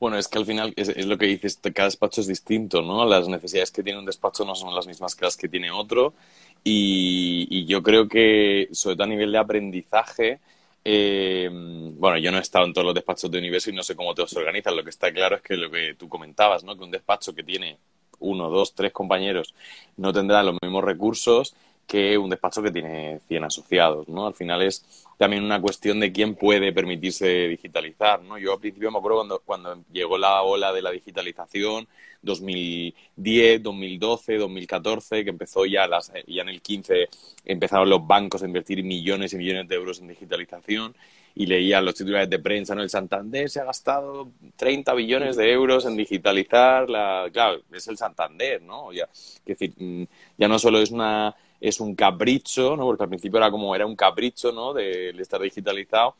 [0.00, 3.04] Bueno, es que al final es, lo que dices, cada despacho es distinto, ¿no?
[3.04, 6.14] Las necesidades que tiene un despacho no son las mismas que las que tiene otro.
[6.62, 10.40] Y, yo creo que, sobre todo a nivel de aprendizaje,
[10.84, 13.96] eh, bueno, yo no he estado en todos los despachos de universo y no sé
[13.96, 14.76] cómo te se organizan.
[14.76, 16.76] Lo que está claro es que lo que tú comentabas, ¿no?
[16.76, 17.78] Que un despacho que tiene
[18.20, 19.54] uno, dos, tres compañeros
[19.96, 21.54] no tendrá los mismos recursos
[21.86, 24.26] que un despacho que tiene 100 asociados, ¿no?
[24.26, 28.38] Al final es también una cuestión de quién puede permitirse digitalizar, ¿no?
[28.38, 31.88] Yo al principio me acuerdo cuando, cuando llegó la ola de la digitalización,
[32.22, 37.08] 2010, 2012, 2014, que empezó ya, las, ya en el 15
[37.44, 40.94] empezaron los bancos a invertir millones y millones de euros en digitalización
[41.34, 42.82] y leía los titulares de prensa, ¿no?
[42.82, 47.28] El Santander se ha gastado 30 billones de euros en digitalizar la...
[47.32, 48.92] Claro, es el Santander, ¿no?
[48.92, 50.04] Ya, es decir, mm,
[50.36, 52.84] ya no solo es una es un capricho, ¿no?
[52.84, 54.72] Porque al principio era como, era un capricho, ¿no?
[54.72, 56.14] De, estar digitalizado.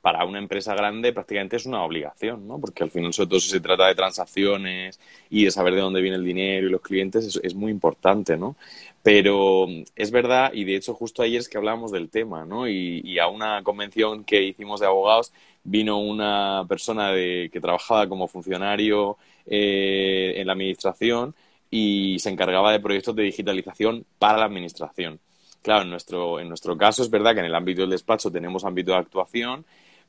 [0.00, 2.58] Para una empresa grande prácticamente es una obligación, ¿no?
[2.58, 4.98] Porque al final, sobre todo si se trata de transacciones
[5.30, 8.36] y de saber de dónde viene el dinero y los clientes, es, es muy importante,
[8.36, 8.56] ¿no?
[9.04, 12.68] Pero es verdad, y de hecho justo ayer es que hablábamos del tema, ¿no?
[12.68, 15.32] Y, y a una convención que hicimos de abogados
[15.64, 21.34] vino una persona de, que trabajaba como funcionario eh, en la administración
[21.74, 25.20] y se encargaba de proyectos de digitalización para la administración.
[25.62, 28.64] Claro, en nuestro, en nuestro caso es verdad que en el ámbito del despacho tenemos
[28.66, 29.64] ámbito de actuación,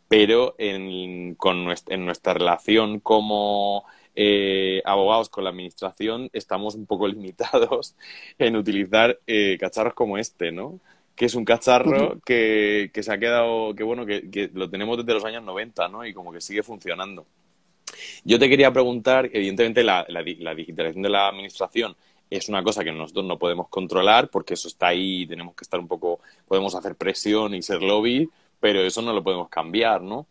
[0.10, 6.86] pero en, con nuestra, en nuestra relación como eh, abogados con la administración estamos un
[6.86, 7.95] poco limitados
[8.38, 10.82] en utilizar eh, cacharros como este, ¿no?
[11.15, 14.97] que es un cacharro que, que, se ha quedado, que bueno, que, que, lo tenemos
[14.97, 16.04] desde los años 90, ¿no?
[16.04, 17.28] Y como que sigue funcionando.
[18.23, 21.95] Yo te quería preguntar, evidentemente la, la, digitalización de la administración
[22.29, 25.63] es una cosa que nosotros no podemos controlar porque eso está ahí y tenemos que
[25.63, 28.29] estar un poco, podemos hacer presión y ser lobby,
[28.60, 30.27] pero eso no lo podemos cambiar, ¿no?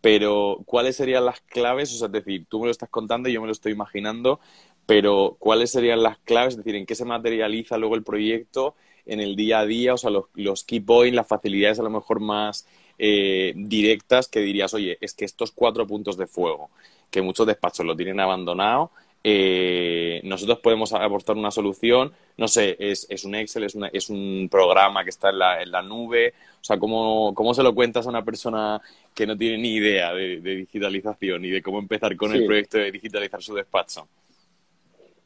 [0.00, 1.92] Pero, ¿cuáles serían las claves?
[1.94, 4.40] O sea, es decir, tú me lo estás contando y yo me lo estoy imaginando,
[4.86, 6.54] pero ¿cuáles serían las claves?
[6.54, 8.76] Es decir, ¿en qué se materializa luego el proyecto?
[9.06, 11.90] en el día a día, o sea, los, los key points, las facilidades a lo
[11.90, 12.66] mejor más
[12.98, 16.70] eh, directas que dirías, oye, es que estos cuatro puntos de fuego,
[17.10, 18.90] que muchos despachos lo tienen abandonado,
[19.24, 24.08] eh, nosotros podemos aportar una solución, no sé, es, es un Excel, es, una, es
[24.08, 27.74] un programa que está en la, en la nube, o sea, ¿cómo, ¿cómo, se lo
[27.74, 28.80] cuentas a una persona
[29.14, 32.38] que no tiene ni idea de, de digitalización y de cómo empezar con sí.
[32.38, 34.06] el proyecto de digitalizar su despacho?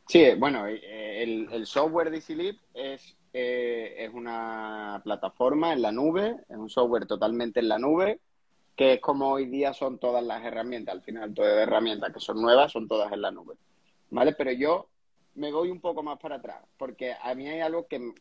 [0.07, 5.93] Sí, bueno, eh, el, el software de EasyLeap es eh, es una plataforma en la
[5.93, 8.19] nube, es un software totalmente en la nube,
[8.81, 10.95] que es como hoy día son todas las herramientas.
[10.95, 13.57] Al final, todas las herramientas que son nuevas son todas en la nube.
[14.09, 14.33] ¿Vale?
[14.33, 14.87] Pero yo
[15.35, 18.15] me voy un poco más para atrás, porque a mí hay algo que,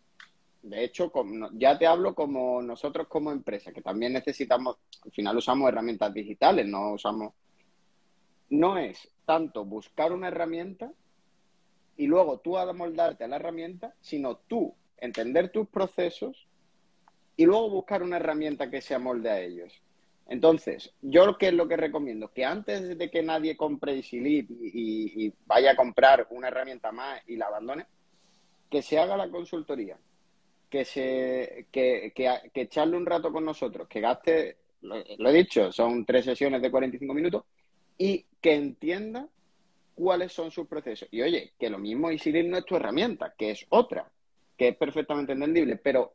[0.64, 1.14] de hecho,
[1.54, 6.68] ya te hablo como nosotros como empresa, que también necesitamos, al final usamos herramientas digitales,
[6.68, 7.32] no usamos...
[8.50, 10.92] No es tanto buscar una herramienta
[11.96, 16.50] y luego tú amoldarte a la herramienta, sino tú entender tus procesos
[17.38, 19.82] y luego buscar una herramienta que se amolde a ellos.
[20.30, 25.26] Entonces, yo qué es lo que recomiendo, que antes de que nadie compre EasyLeap y,
[25.26, 27.88] y, vaya a comprar una herramienta más y la abandone,
[28.70, 29.98] que se haga la consultoría,
[30.70, 35.72] que se que, que, que echarle un rato con nosotros, que gaste, lo, he dicho,
[35.72, 37.44] son tres sesiones de 45 minutos,
[37.98, 39.28] y que entienda
[39.96, 41.08] cuáles son sus procesos.
[41.10, 44.10] Y oye, que lo mismo EasyLeap no es tu herramienta, que es otra
[44.60, 46.14] que es perfectamente entendible, pero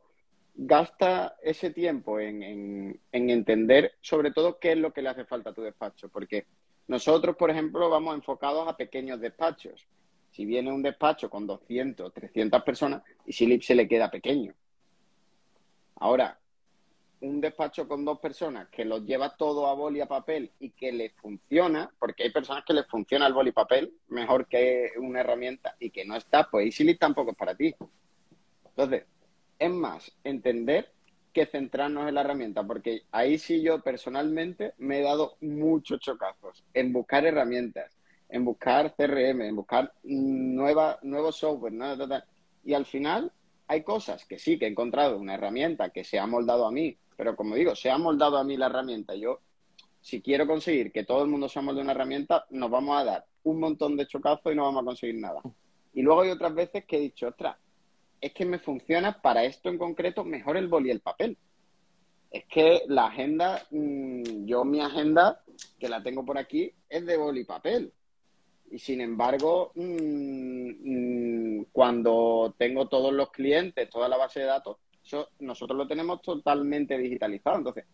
[0.55, 5.25] gasta ese tiempo en, en, en, entender sobre todo qué es lo que le hace
[5.25, 6.45] falta a tu despacho, porque
[6.87, 9.85] nosotros, por ejemplo, vamos enfocados a pequeños despachos.
[10.31, 14.53] Si viene un despacho con 200, 300 personas, y Silip se le queda pequeño.
[15.95, 16.37] Ahora,
[17.21, 20.91] un despacho con dos personas que los lleva todo a boli a papel y que
[20.91, 25.75] le funciona, porque hay personas que les funciona el boli papel mejor que una herramienta
[25.79, 27.73] y que no está, pues EasyLeap tampoco es para ti.
[28.65, 29.05] Entonces,
[29.59, 30.91] es más entender
[31.33, 36.63] que centrarnos en la herramienta, porque ahí sí yo personalmente me he dado muchos chocazos
[36.73, 37.91] en buscar herramientas,
[38.29, 41.93] en buscar CRM, en buscar nueva, nuevos software, ¿no?
[42.63, 43.31] y al final
[43.67, 46.97] hay cosas que sí que he encontrado una herramienta que se ha moldado a mí,
[47.17, 49.15] pero como digo, se ha moldado a mí la herramienta.
[49.15, 49.39] Yo,
[50.01, 53.25] si quiero conseguir que todo el mundo se molde una herramienta, nos vamos a dar
[53.43, 55.41] un montón de chocazos y no vamos a conseguir nada.
[55.93, 57.57] Y luego hay otras veces que he dicho, ostras,
[58.21, 61.37] es que me funciona para esto en concreto mejor el boli y el papel.
[62.31, 65.41] Es que la agenda, mmm, yo mi agenda,
[65.79, 67.93] que la tengo por aquí, es de boli y papel.
[68.71, 74.77] Y sin embargo, mmm, mmm, cuando tengo todos los clientes, toda la base de datos,
[75.39, 77.57] nosotros lo tenemos totalmente digitalizado.
[77.57, 77.85] Entonces,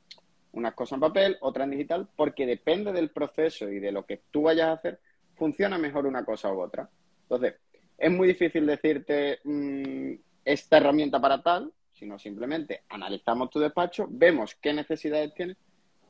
[0.54, 4.22] unas cosas en papel, otras en digital, porque depende del proceso y de lo que
[4.32, 5.00] tú vayas a hacer,
[5.36, 6.90] funciona mejor una cosa u otra.
[7.24, 7.56] Entonces,
[8.02, 14.56] es muy difícil decirte mmm, esta herramienta para tal, sino simplemente analizamos tu despacho, vemos
[14.56, 15.58] qué necesidades tienes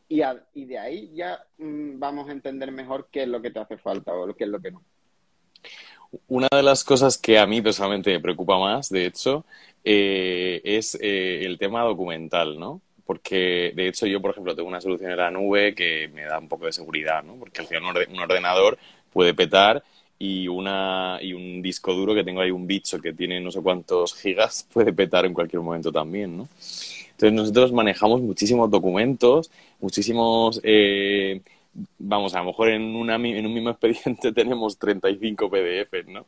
[0.08, 3.52] y, a, y de ahí ya mmm, vamos a entender mejor qué es lo que
[3.52, 4.82] te hace falta o qué es lo que no.
[6.28, 9.46] Una de las cosas que a mí personalmente me preocupa más, de hecho,
[9.84, 12.82] eh, es eh, el tema documental, ¿no?
[13.06, 16.40] Porque, de hecho, yo, por ejemplo, tengo una solución en la nube que me da
[16.40, 17.36] un poco de seguridad, ¿no?
[17.36, 18.78] Porque al final un ordenador
[19.12, 19.84] puede petar
[20.24, 23.60] y, una, y un disco duro que tengo ahí un bicho que tiene no sé
[23.60, 26.48] cuántos gigas puede petar en cualquier momento también, ¿no?
[27.12, 31.42] Entonces nosotros manejamos muchísimos documentos, muchísimos, eh,
[31.98, 36.26] vamos, a lo mejor en, una, en un mismo expediente tenemos 35 PDFs, ¿no?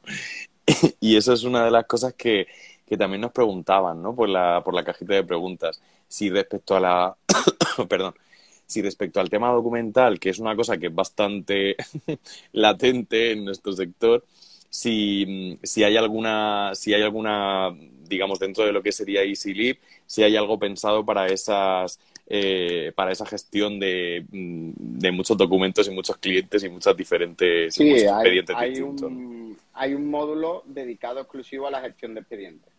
[1.00, 2.48] y eso es una de las cosas que,
[2.88, 4.16] que también nos preguntaban, ¿no?
[4.16, 7.18] Por la, por la cajita de preguntas, si respecto a la,
[7.88, 8.16] perdón,
[8.66, 11.76] si respecto al tema documental, que es una cosa que es bastante
[12.52, 14.24] latente en nuestro sector,
[14.70, 17.76] si, si, hay alguna, si hay alguna,
[18.08, 23.12] digamos, dentro de lo que sería EasyLib, si hay algo pensado para esas eh, para
[23.12, 28.56] esa gestión de, mm, de, muchos documentos y muchos clientes y muchas diferentes sí, expedientes
[28.58, 32.72] hay, Un, hay un módulo dedicado exclusivo a la gestión de expedientes.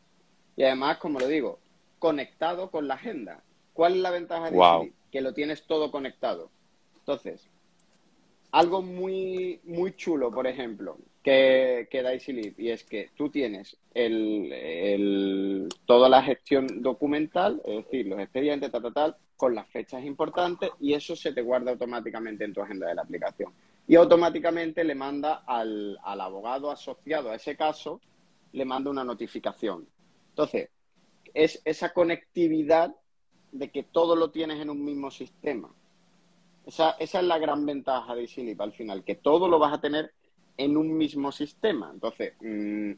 [0.56, 1.58] Y además, como lo digo,
[1.98, 3.42] conectado con la agenda.
[3.74, 4.92] ¿Cuál es la ventaja de EasyLib?
[5.14, 6.50] Que lo tienes todo conectado.
[6.98, 7.48] Entonces,
[8.50, 15.68] algo muy, muy chulo, por ejemplo, que, que da y es que tú tienes el,
[15.86, 20.70] toda la gestión documental, es decir, los expedientes, tal, tal, tal, con las fechas importantes
[20.80, 23.52] y eso se te guarda automáticamente en tu agenda de la aplicación.
[23.86, 28.00] Y automáticamente le manda al, al abogado asociado a ese caso,
[28.50, 29.86] le manda una notificación.
[30.30, 30.70] Entonces,
[31.32, 32.96] es esa conectividad
[33.54, 35.70] de que todo lo tienes en un mismo sistema.
[36.66, 39.80] Esa, esa es la gran ventaja de EasyLib al final, que todo lo vas a
[39.80, 40.12] tener
[40.56, 41.90] en un mismo sistema.
[41.92, 42.92] Entonces, mm,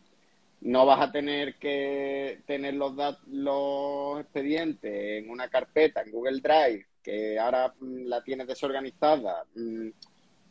[0.62, 2.94] no vas a tener que tener los,
[3.26, 9.44] los expedientes en una carpeta, en Google Drive, que ahora mm, la tienes desorganizada.
[9.54, 9.90] Mm,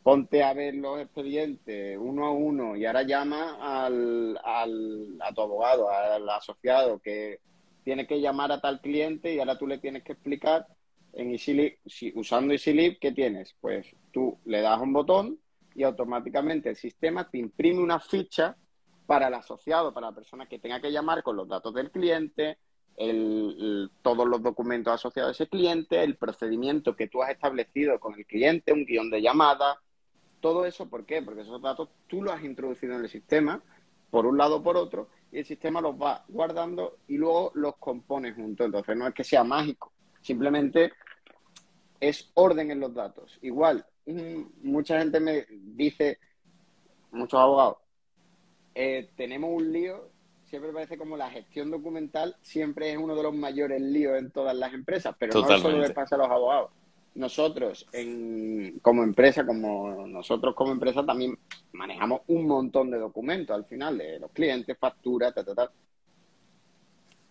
[0.04, 5.40] ponte a ver los expedientes uno a uno y ahora llama al, al, a tu
[5.40, 7.40] abogado, al asociado, que
[7.86, 10.66] tiene que llamar a tal cliente y ahora tú le tienes que explicar
[11.12, 13.54] en EasyLib, si, usando EasyLib, ¿qué tienes?
[13.60, 15.38] Pues tú le das un botón
[15.72, 18.56] y automáticamente el sistema te imprime una ficha
[19.06, 22.58] para el asociado, para la persona que tenga que llamar con los datos del cliente,
[24.02, 28.26] todos los documentos asociados a ese cliente, el procedimiento que tú has establecido con el
[28.26, 29.80] cliente, un guion de llamada,
[30.40, 31.22] todo eso, ¿por qué?
[31.22, 33.62] Porque esos datos tú los has introducido en el sistema,
[34.10, 37.76] por un lado o por otro, y el sistema los va guardando y luego los
[37.76, 38.66] compone juntos.
[38.66, 40.92] Entonces no es que sea mágico, simplemente
[42.00, 43.38] es orden en los datos.
[43.42, 43.84] Igual,
[44.62, 46.18] mucha gente me dice,
[47.10, 47.78] muchos abogados,
[48.74, 50.10] eh, tenemos un lío,
[50.44, 54.54] siempre parece como la gestión documental siempre es uno de los mayores líos en todas
[54.56, 56.70] las empresas, pero no solo le pasa a los abogados.
[57.16, 61.36] Nosotros, en, como empresa, como nosotros como empresa, también
[61.72, 65.70] manejamos un montón de documentos al final, de los clientes, facturas, tal, tal, tal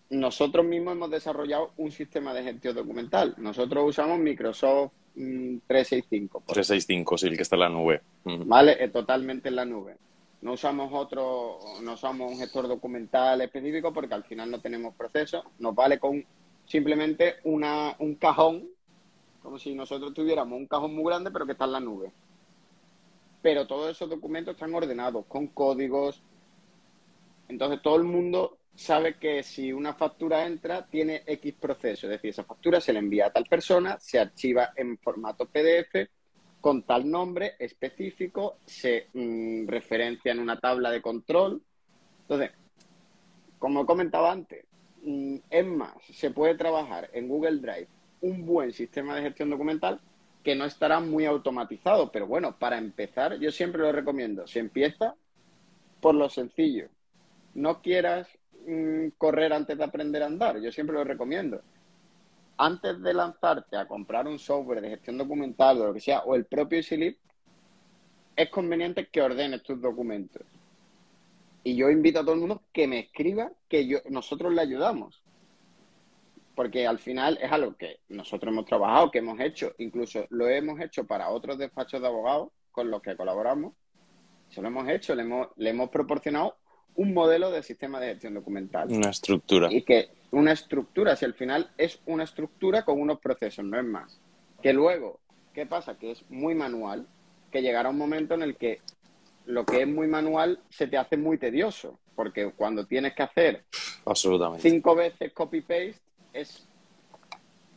[0.09, 3.35] nosotros mismos hemos desarrollado un sistema de gestión documental.
[3.37, 6.39] Nosotros usamos Microsoft 365.
[6.39, 8.01] Mm, 365, sí, el que está en la nube.
[8.23, 9.97] Vale, eh, totalmente en la nube.
[10.41, 15.43] No usamos otro, no usamos un gestor documental específico porque al final no tenemos proceso.
[15.59, 16.23] Nos vale con
[16.65, 18.67] simplemente una, un cajón,
[19.45, 22.11] como si nosotros tuviéramos un cajón muy grande pero que está en la nube.
[23.43, 26.23] Pero todos esos documentos están ordenados con códigos.
[27.47, 32.07] Entonces todo el mundo sabe que si una factura entra, tiene X proceso.
[32.07, 36.09] Es decir, esa factura se le envía a tal persona, se archiva en formato PDF
[36.59, 41.61] con tal nombre específico, se mm, referencia en una tabla de control.
[42.21, 42.49] Entonces,
[43.59, 44.65] como he comentado antes,
[45.03, 47.94] mm, es más, se puede trabajar en Google Drive
[48.27, 49.99] un buen sistema de gestión documental
[50.43, 54.45] que no estará muy automatizado, pero bueno, para empezar, yo siempre lo recomiendo.
[54.47, 55.15] Se empieza
[55.99, 56.87] por lo sencillo.
[57.55, 58.27] No quieras
[58.65, 60.59] Mm, correr antes de aprender a andar.
[60.59, 61.61] Yo siempre lo recomiendo.
[62.57, 66.35] Antes de lanzarte a comprar un software de gestión documental o lo que sea, o
[66.35, 67.17] el propio EasyLib,
[68.35, 70.41] es conveniente que ordenes tus documentos.
[71.63, 75.21] Y yo invito a todo el mundo que me escriba que yo, nosotros le ayudamos.
[76.55, 80.79] Porque al final es algo que nosotros hemos trabajado, que hemos hecho, incluso lo hemos
[80.79, 83.73] hecho para otros despachos de abogados con los que colaboramos.
[84.49, 86.55] Se lo hemos hecho, le hemos, le hemos proporcionado
[86.95, 88.89] un modelo de sistema de gestión documental.
[88.89, 89.71] Una estructura.
[89.71, 93.85] Y que una estructura, si al final es una estructura con unos procesos, no es
[93.85, 94.21] más.
[94.61, 95.19] Que luego,
[95.53, 95.97] ¿qué pasa?
[95.97, 97.07] Que es muy manual,
[97.51, 98.79] que llegará un momento en el que
[99.45, 103.65] lo que es muy manual se te hace muy tedioso, porque cuando tienes que hacer
[104.05, 104.69] Absolutamente.
[104.69, 106.04] cinco veces copy-paste
[106.35, 106.67] es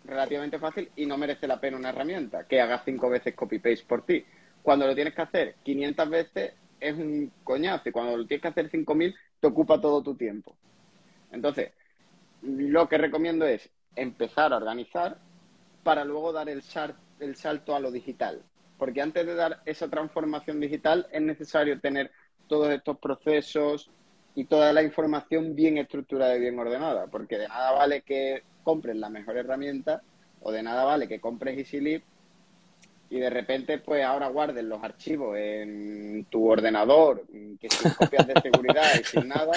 [0.05, 4.05] relativamente fácil y no merece la pena una herramienta que haga cinco veces copy-paste por
[4.05, 4.25] ti.
[4.63, 8.49] Cuando lo tienes que hacer 500 veces es un coñazo y cuando lo tienes que
[8.49, 10.57] hacer 5.000 te ocupa todo tu tiempo.
[11.31, 11.73] Entonces,
[12.43, 15.19] lo que recomiendo es empezar a organizar
[15.83, 16.63] para luego dar el,
[17.21, 18.43] el salto a lo digital.
[18.79, 22.11] Porque antes de dar esa transformación digital es necesario tener
[22.47, 23.91] todos estos procesos
[24.39, 27.09] y toda la información bien estructurada y bien ordenada.
[27.09, 30.01] Porque de nada vale que compres la mejor herramienta
[30.41, 32.05] o de nada vale que compres EasyLib
[33.11, 37.25] y de repente pues ahora guardes los archivos en tu ordenador,
[37.61, 39.53] que sin copias de seguridad y sin nada,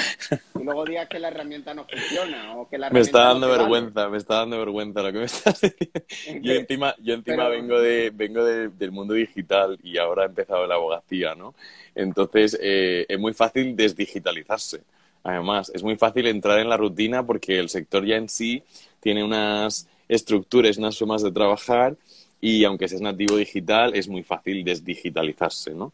[0.60, 3.54] y luego digas que la herramienta no funciona o que la me está dando no
[3.58, 6.42] vergüenza, me está dando vergüenza lo que me estás diciendo.
[6.42, 10.76] Yo encima, yo encima vengo de vengo del mundo digital y ahora he empezado la
[10.76, 11.54] abogacía, ¿no?
[11.94, 14.82] Entonces eh, es muy fácil desdigitalizarse.
[15.24, 18.64] Además, es muy fácil entrar en la rutina porque el sector ya en sí
[19.00, 21.96] tiene unas estructuras, unas formas de trabajar
[22.42, 25.94] y aunque seas nativo digital, es muy fácil desdigitalizarse, ¿no?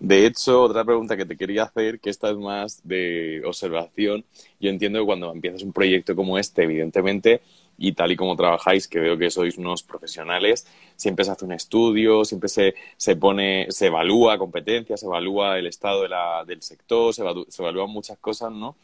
[0.00, 4.24] De hecho, otra pregunta que te quería hacer, que esta es más de observación,
[4.60, 7.40] yo entiendo que cuando empiezas un proyecto como este, evidentemente,
[7.78, 10.66] y tal y como trabajáis, que veo que sois unos profesionales,
[10.96, 15.66] siempre se hace un estudio, siempre se, se pone, se evalúa competencias, se evalúa el
[15.66, 18.76] estado de la, del sector, se, evalúan muchas cosas, ¿no?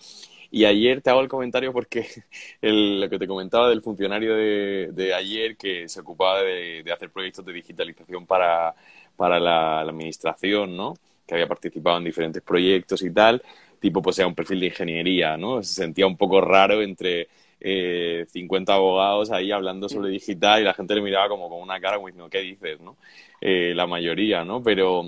[0.51, 2.07] Y ayer te hago el comentario porque
[2.61, 7.53] lo que te comentaba del funcionario de, ayer que se ocupaba de, hacer proyectos de
[7.53, 8.75] digitalización para,
[9.17, 10.95] para la, administración, ¿no?
[11.27, 13.43] Que había participado en diferentes proyectos y tal,
[13.79, 15.63] tipo pues era un perfil de ingeniería, ¿no?
[15.63, 17.29] Se sentía un poco raro entre
[17.61, 21.79] eh, 50 abogados ahí hablando sobre digital y la gente le miraba como con una
[21.81, 22.97] cara como diciendo, ¿qué dices, no?
[23.41, 24.63] Eh, la mayoría, ¿no?
[24.63, 25.05] Pero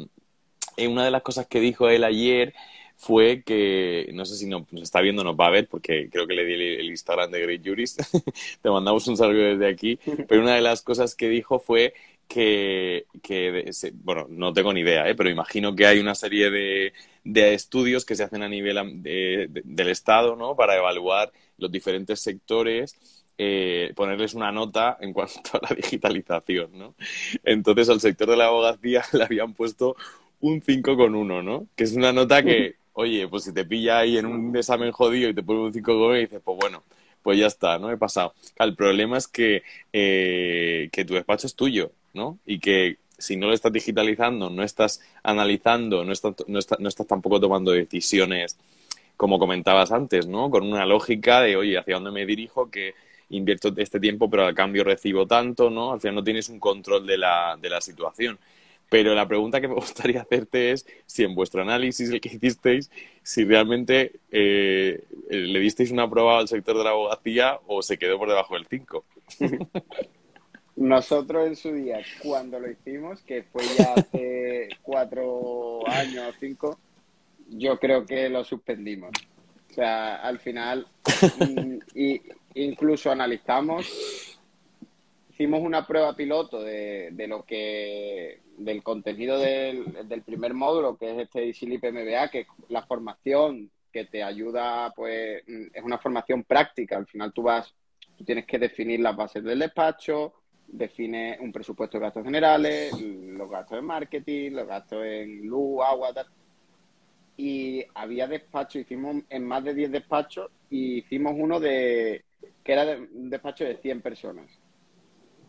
[0.76, 2.54] eh, una de las cosas que dijo él ayer
[2.96, 6.34] fue que, no sé si nos está viendo, nos va a ver, porque creo que
[6.34, 8.00] le di el, Instagram de Great Jurist,
[8.62, 11.94] te mandamos un saludo desde aquí, pero una de las cosas que dijo fue
[12.28, 13.06] que,
[13.94, 15.14] bueno, no tengo ni idea, ¿eh?
[15.14, 16.92] pero imagino que hay una serie de,
[17.24, 20.56] de estudios que se hacen a nivel del Estado, ¿no?
[20.56, 22.96] Para evaluar los diferentes sectores
[23.38, 26.94] eh, ponerles una nota en cuanto a la digitalización, ¿no?
[27.44, 29.96] Entonces al sector de la abogacía le habían puesto
[30.40, 31.66] un 5 con 1, ¿no?
[31.74, 35.28] Que es una nota que oye, pues si te pilla ahí en un examen jodido
[35.30, 36.82] y te pone un 5 con y dices, pues bueno,
[37.22, 37.90] pues ya está, ¿no?
[37.90, 38.34] He pasado.
[38.58, 39.62] El problema es que,
[39.92, 42.38] eh, que tu despacho es tuyo, ¿no?
[42.46, 47.06] Y que si no lo estás digitalizando, no estás analizando, no estás, no, no estás
[47.06, 48.58] tampoco tomando decisiones,
[49.16, 50.50] como comentabas antes, ¿no?
[50.50, 52.70] Con una lógica de, oye, ¿hacia dónde me dirijo?
[52.70, 52.94] Que
[53.30, 55.92] invierto este tiempo, pero al cambio recibo tanto, ¿no?
[55.92, 58.38] Al final no tienes un control de la, de la situación.
[58.92, 62.90] Pero la pregunta que me gustaría hacerte es si en vuestro análisis el que hicisteis,
[63.22, 68.18] si realmente eh, le disteis una prueba al sector de la abogacía o se quedó
[68.18, 69.04] por debajo del 5.
[70.76, 76.78] Nosotros en su día, cuando lo hicimos, que fue ya hace cuatro años o cinco,
[77.48, 79.12] yo creo que lo suspendimos.
[79.70, 80.86] O sea, al final,
[81.38, 82.20] mm, y,
[82.54, 84.31] incluso analizamos,
[85.32, 91.10] hicimos una prueba piloto de, de lo que del contenido del, del, primer módulo, que
[91.10, 95.98] es este DCLIP MBA, que es la formación que te ayuda, pues mm, es una
[95.98, 96.96] formación práctica.
[96.96, 97.74] Al final tú vas,
[98.16, 100.34] tú tienes que definir las bases del despacho,
[100.66, 106.12] define un presupuesto de gastos generales, los gastos de marketing, los gastos en luz, agua,
[106.12, 106.26] tal.
[107.38, 112.24] Y había despachos, hicimos en más de 10 despachos y hicimos uno de
[112.62, 114.61] que era un despacho de 100 personas.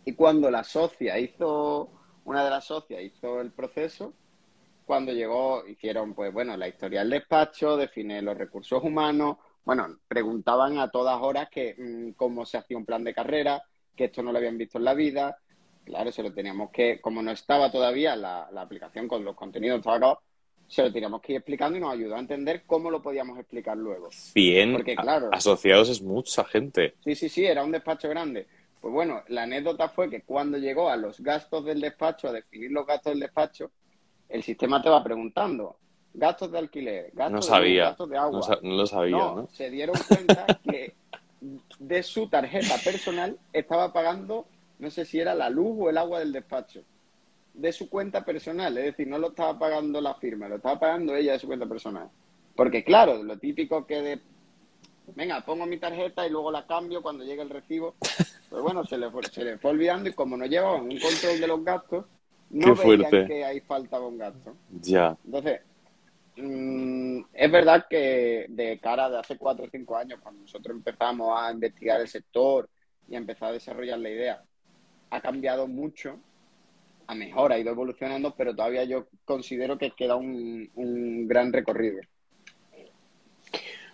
[0.06, 1.90] Y cuando la socia hizo
[2.26, 4.14] una de las socias hizo el proceso.
[4.86, 9.38] Cuando llegó, hicieron, pues bueno, la historia del despacho, define los recursos humanos.
[9.64, 13.64] Bueno, preguntaban a todas horas que mm, cómo se hacía un plan de carrera,
[13.96, 15.38] que esto no lo habían visto en la vida.
[15.86, 19.82] Claro, se lo teníamos que, como no estaba todavía la, aplicación con los contenidos
[20.68, 23.78] se lo teníamos que ir explicando y nos ayudó a entender cómo lo podíamos explicar
[23.78, 24.10] luego.
[24.34, 26.96] Bien, Porque, claro, asociados es mucha gente.
[27.04, 28.48] Sí, sí, sí, era un despacho grande.
[28.84, 32.70] Pues bueno, la anécdota fue que cuando llegó a los gastos del despacho, a definir
[32.70, 33.72] los gastos del despacho,
[34.28, 35.78] el sistema te va preguntando,
[36.14, 38.60] gastos de alquiler, gastos, de, gastos de agua.
[38.62, 40.96] No, lo sabía, no, Se dieron cuenta que
[41.80, 44.48] de su tarjeta personal estaba pagando,
[44.80, 46.82] no sé si era la luz o el agua del despacho,
[47.54, 51.16] de su cuenta personal, es decir, no lo estaba pagando la firma, lo estaba pagando
[51.16, 52.10] ella de su cuenta personal.
[52.54, 54.22] Porque claro, lo típico que de
[55.16, 57.96] venga, pongo mi tarjeta y luego la cambio cuando llegue el recibo.
[58.50, 61.40] Pues bueno, se le, fue, se le fue olvidando y como no llevaban un control
[61.40, 62.06] de los gastos,
[62.52, 64.56] no veían que ahí faltaba un gasto.
[64.70, 65.18] Ya.
[65.26, 65.62] Entonces,
[66.38, 71.34] mm, es verdad que de cara de hace cuatro o cinco años, cuando nosotros empezamos
[71.36, 72.70] a investigar el sector
[73.08, 74.44] y a empezar a desarrollar la idea,
[75.10, 76.20] ha cambiado mucho,
[77.08, 82.02] a mejor, ha ido evolucionando, pero todavía yo considero que queda un, un gran recorrido.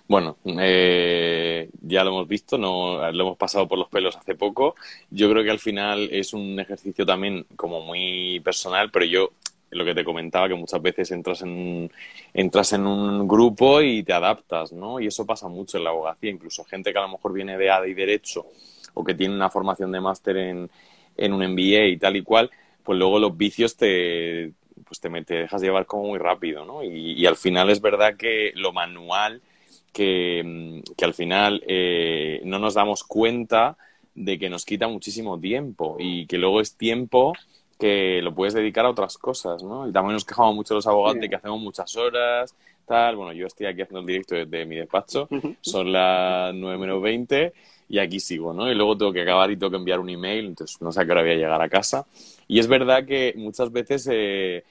[0.10, 4.74] Bueno, eh, ya lo hemos visto, no, lo hemos pasado por los pelos hace poco.
[5.12, 9.30] Yo creo que al final es un ejercicio también como muy personal, pero yo
[9.70, 11.92] lo que te comentaba, que muchas veces entras en,
[12.34, 15.00] entras en un grupo y te adaptas, ¿no?
[15.00, 17.70] Y eso pasa mucho en la abogacía, incluso gente que a lo mejor viene de
[17.70, 18.48] ADA y Derecho
[18.96, 20.72] o que tiene una formación de máster en,
[21.18, 22.50] en un MBA y tal y cual,
[22.84, 24.54] pues luego los vicios te,
[24.88, 26.84] pues te, te dejas llevar como muy rápido, ¿no?
[26.84, 29.44] Y, y al final es verdad que lo manual
[29.90, 33.78] que, mm, que al final eh, no nos damos cuenta
[34.16, 37.34] de que nos quita muchísimo tiempo y que luego es tiempo
[37.80, 39.88] que lo puedes dedicar a otras cosas, ¿no?
[39.88, 42.54] Y también nos quejamos mucho los abogados de que hacemos muchas horas,
[42.86, 43.16] tal.
[43.16, 45.30] Bueno, yo estoy aquí haciendo el directo desde mi despacho,
[45.62, 47.54] son las 9 menos 20
[47.88, 48.70] y aquí sigo, ¿no?
[48.70, 51.06] Y luego tengo que acabar y tengo que enviar un email, entonces no sé a
[51.06, 52.06] qué hora voy a llegar a casa.
[52.48, 54.64] Y es verdad que muchas veces eh,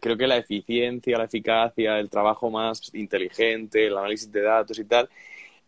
[0.00, 4.84] creo que la eficiencia, la eficacia, el trabajo más inteligente, el análisis de datos y
[4.84, 5.08] tal,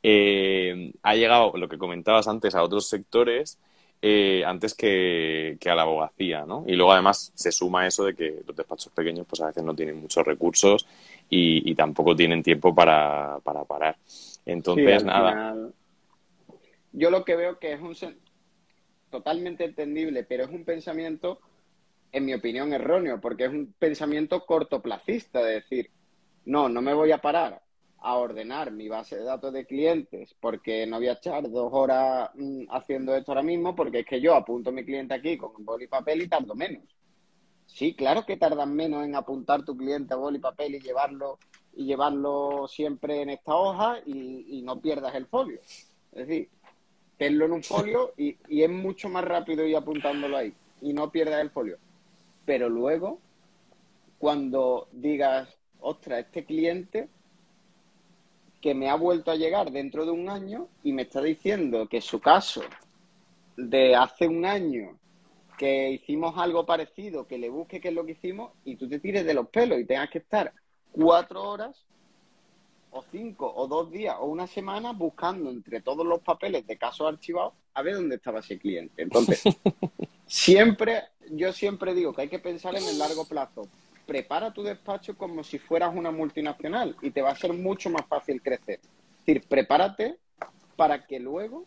[0.02, 3.59] eh, ha llegado, lo que comentabas antes, a otros sectores
[4.00, 6.64] eh, antes que, a la abogacía, ¿no?
[6.66, 9.74] Y luego además se suma eso de que los despachos pequeños pues a veces no
[9.74, 10.86] tienen muchos recursos
[11.28, 13.96] y, tampoco tienen tiempo para, para parar.
[14.46, 15.56] Entonces, nada.
[16.92, 17.94] Yo lo que veo que es un
[19.11, 21.40] totalmente entendible, pero es un pensamiento,
[22.12, 25.90] en mi opinión, erróneo, porque es un pensamiento cortoplacista, de decir,
[26.44, 27.62] no, no me voy a parar
[28.00, 32.30] a ordenar mi base de datos de clientes porque no voy a echar dos horas
[32.34, 35.52] mm, haciendo esto ahora mismo porque es que yo apunto a mi cliente aquí con
[35.64, 36.84] boli y papel y tardo menos.
[37.66, 41.38] Sí, claro que tardan menos en apuntar tu cliente a boli y papel y llevarlo
[41.74, 45.61] y llevarlo siempre en esta hoja y, no pierdas el folio.
[46.12, 46.48] Es decir,
[47.16, 51.11] tenlo en un folio y, y es mucho más rápido ir apuntándolo ahí y no
[51.11, 51.78] pierdas el folio.
[52.49, 53.20] Pero luego,
[54.18, 57.11] cuando digas, ostras, este cliente
[58.62, 62.01] que me ha vuelto a llegar dentro de un año y me está diciendo que
[62.01, 62.62] su caso
[63.55, 64.99] de hace un año
[65.59, 68.99] que hicimos algo parecido, que le busque qué es lo que hicimos y tú te
[68.99, 70.51] tires de los pelos y tengas que estar
[70.90, 71.84] cuatro horas
[72.92, 77.09] o cinco o dos días o una semana buscando entre todos los papeles de casos
[77.09, 79.03] archivados a ver dónde estaba ese cliente.
[79.03, 79.42] Entonces,
[80.26, 83.68] siempre, yo siempre digo que hay que pensar en el largo plazo
[84.09, 88.07] prepara tu despacho como si fueras una multinacional y te va a ser mucho más
[88.07, 88.81] fácil crecer.
[88.81, 90.16] Es decir, prepárate
[90.76, 91.66] para que luego,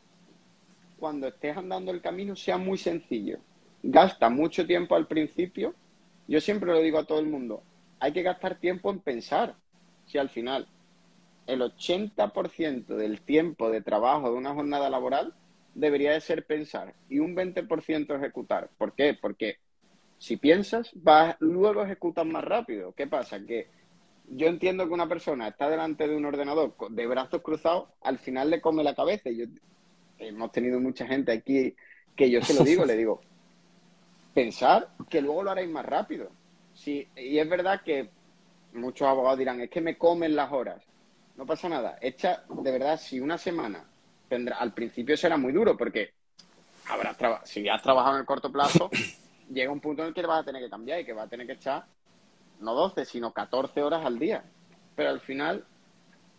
[0.99, 3.37] cuando estés andando el camino, sea muy sencillo.
[3.83, 5.75] Gasta mucho tiempo al principio.
[6.27, 7.61] Yo siempre lo digo a todo el mundo,
[7.99, 9.55] hay que gastar tiempo en pensar.
[10.07, 10.67] Si al final
[11.45, 15.35] el 80% del tiempo de trabajo de una jornada laboral
[15.73, 18.69] debería de ser pensar y un 20% ejecutar.
[18.77, 19.17] ¿Por qué?
[19.19, 19.57] Porque
[20.17, 22.93] si piensas, vas, luego ejecutas más rápido.
[22.93, 23.39] ¿Qué pasa?
[23.45, 23.67] Que
[24.27, 28.49] yo entiendo que una persona está delante de un ordenador de brazos cruzados, al final
[28.49, 29.29] le come la cabeza.
[29.29, 29.45] Y yo,
[30.19, 31.75] hemos tenido mucha gente aquí
[32.15, 33.21] que yo se lo digo, le digo,
[34.33, 36.29] pensar que luego lo haréis más rápido.
[36.73, 38.09] Sí, y es verdad que
[38.73, 40.83] muchos abogados dirán, es que me comen las horas.
[41.35, 41.97] No pasa nada.
[42.01, 43.90] Echa, de verdad, si una semana
[44.31, 46.13] tendrá, al principio será muy duro porque
[46.87, 48.89] habrás si has trabajado en el corto plazo,
[49.51, 51.29] llega un punto en el que vas a tener que cambiar y que vas a
[51.29, 51.85] tener que echar
[52.61, 54.45] no 12, sino 14 horas al día.
[54.95, 55.65] Pero al final,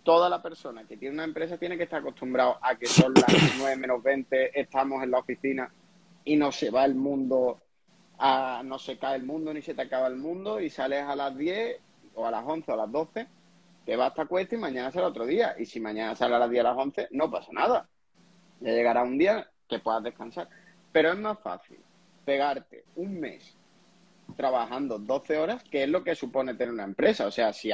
[0.05, 3.27] toda la persona que tiene una empresa tiene que estar acostumbrado a que son las
[3.59, 5.71] 9 menos 20, estamos en la oficina
[6.25, 7.61] y no se va el mundo,
[8.19, 11.15] a, no se cae el mundo ni se te acaba el mundo y sales a
[11.15, 11.79] las 10
[12.15, 13.27] o a las 11 o a las 12,
[13.85, 15.55] te vas hasta cuesta y mañana será otro día.
[15.59, 17.89] Y si mañana sale a las 10 a las 11, no pasa nada.
[18.61, 20.49] Ya llegará un día que puedas descansar.
[20.93, 21.79] Pero es más fácil
[22.25, 23.57] pegarte un mes
[24.37, 27.27] trabajando 12 horas, que es lo que supone tener una empresa.
[27.27, 27.71] O sea, si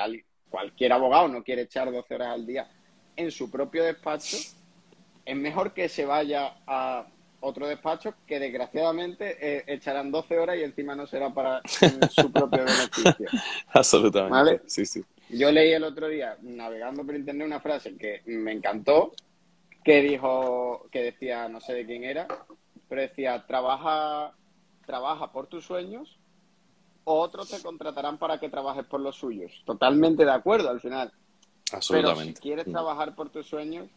[0.48, 2.68] cualquier abogado no quiere echar 12 horas al día
[3.16, 4.36] en su propio despacho,
[5.24, 7.06] es mejor que se vaya a
[7.40, 11.60] otro despacho que desgraciadamente eh, echarán 12 horas y encima no será para
[12.10, 13.28] su propio beneficio.
[13.72, 14.62] Absolutamente.
[14.66, 15.04] Sí, sí.
[15.30, 19.12] Yo leí el otro día, navegando por internet, una frase que me encantó,
[19.84, 22.26] que dijo, que decía, no sé de quién era,
[22.88, 24.32] pero decía, trabaja,
[24.86, 26.18] trabaja por tus sueños
[27.04, 29.62] o otros te contratarán para que trabajes por los suyos.
[29.64, 31.12] Totalmente de acuerdo al final.
[31.72, 32.24] Absolutamente.
[32.24, 33.88] Pero si quieres trabajar por tus sueños,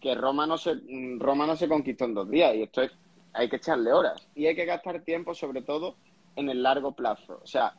[0.00, 0.74] que Roma no se,
[1.18, 2.92] Roma no se conquistó en dos días y esto es,
[3.32, 5.96] hay que echarle horas y hay que gastar tiempo sobre todo
[6.36, 7.40] en el largo plazo.
[7.42, 7.74] O sea,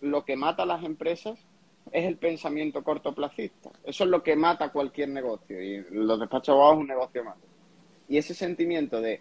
[0.00, 1.38] lo que mata a las empresas
[1.92, 3.70] es el pensamiento cortoplacista.
[3.84, 7.36] Eso es lo que mata cualquier negocio y los despachos abogados es un negocio más.
[8.08, 9.20] Y ese sentimiento de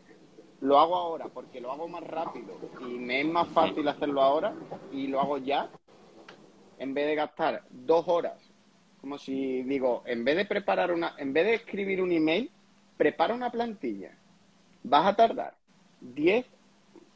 [0.61, 4.53] lo hago ahora porque lo hago más rápido y me es más fácil hacerlo ahora
[4.91, 5.69] y lo hago ya,
[6.77, 8.41] en vez de gastar dos horas,
[8.99, 12.51] como si digo, en vez de preparar una, en vez de escribir un email,
[12.97, 14.17] prepara una plantilla.
[14.83, 15.55] Vas a tardar
[16.01, 16.45] 10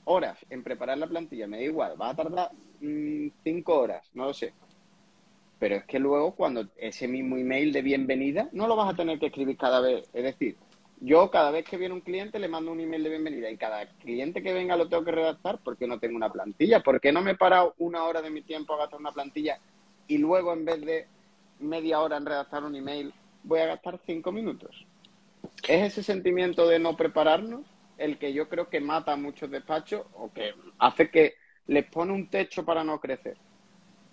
[0.05, 4.25] horas en preparar la plantilla, me da igual, vas a tardar 5 mm, horas, no
[4.25, 4.53] lo sé.
[5.59, 9.19] Pero es que luego cuando ese mismo email de bienvenida no lo vas a tener
[9.19, 10.09] que escribir cada vez.
[10.13, 10.55] Es decir,
[11.01, 13.85] yo cada vez que viene un cliente le mando un email de bienvenida y cada
[13.99, 16.81] cliente que venga lo tengo que redactar porque no tengo una plantilla.
[16.81, 19.59] ¿Por qué no me he parado una hora de mi tiempo a gastar una plantilla
[20.07, 21.07] y luego en vez de
[21.59, 24.85] media hora en redactar un email voy a gastar cinco minutos.
[25.67, 27.61] Es ese sentimiento de no prepararnos
[27.97, 31.35] el que yo creo que mata a muchos despachos o que hace que
[31.67, 33.37] les pone un techo para no crecer.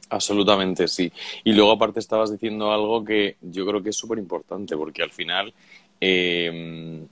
[0.08, 1.12] Absolutamente, sí.
[1.44, 5.10] Y luego aparte estabas diciendo algo que yo creo que es súper importante, porque al
[5.10, 5.52] final
[6.00, 7.06] eh,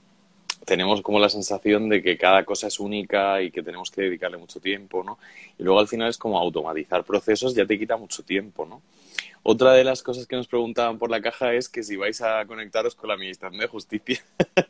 [0.65, 4.37] tenemos como la sensación de que cada cosa es única y que tenemos que dedicarle
[4.37, 5.19] mucho tiempo, ¿no?
[5.57, 8.81] Y luego al final es como automatizar procesos ya te quita mucho tiempo, ¿no?
[9.43, 12.43] Otra de las cosas que nos preguntaban por la caja es que si vais a
[12.47, 14.23] conectaros con la Administración de Justicia,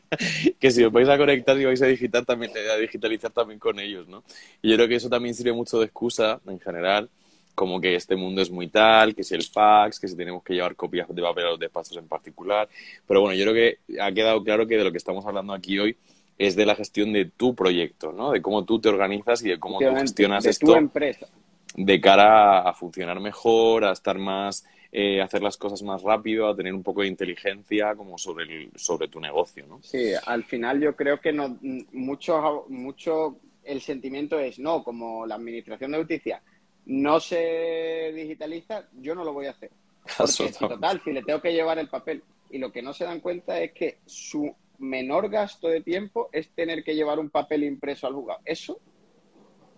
[0.59, 3.79] que si os vais a conectar y vais a, digitar también, a digitalizar también con
[3.79, 4.23] ellos, ¿no?
[4.61, 7.09] Y yo creo que eso también sirve mucho de excusa en general,
[7.55, 10.53] como que este mundo es muy tal, que si el fax, que si tenemos que
[10.53, 12.69] llevar copias de papel a los despachos en particular.
[13.07, 15.79] Pero bueno, yo creo que ha quedado claro que de lo que estamos hablando aquí
[15.79, 15.97] hoy
[16.37, 18.31] es de la gestión de tu proyecto, ¿no?
[18.31, 20.67] De cómo tú te organizas y de cómo tú gestionas de esto.
[20.67, 21.27] Tu empresa
[21.75, 26.55] de cara a funcionar mejor, a estar más, eh, hacer las cosas más rápido, a
[26.55, 29.81] tener un poco de inteligencia como sobre, el, sobre tu negocio, ¿no?
[29.83, 31.57] Sí, al final yo creo que no,
[31.91, 36.41] mucho, mucho el sentimiento es, no, como la administración de justicia
[36.85, 39.71] no se digitaliza, yo no lo voy a hacer.
[40.17, 43.19] Porque total, si le tengo que llevar el papel y lo que no se dan
[43.19, 48.07] cuenta es que su menor gasto de tiempo es tener que llevar un papel impreso
[48.07, 48.41] al juzgado.
[48.45, 48.79] Eso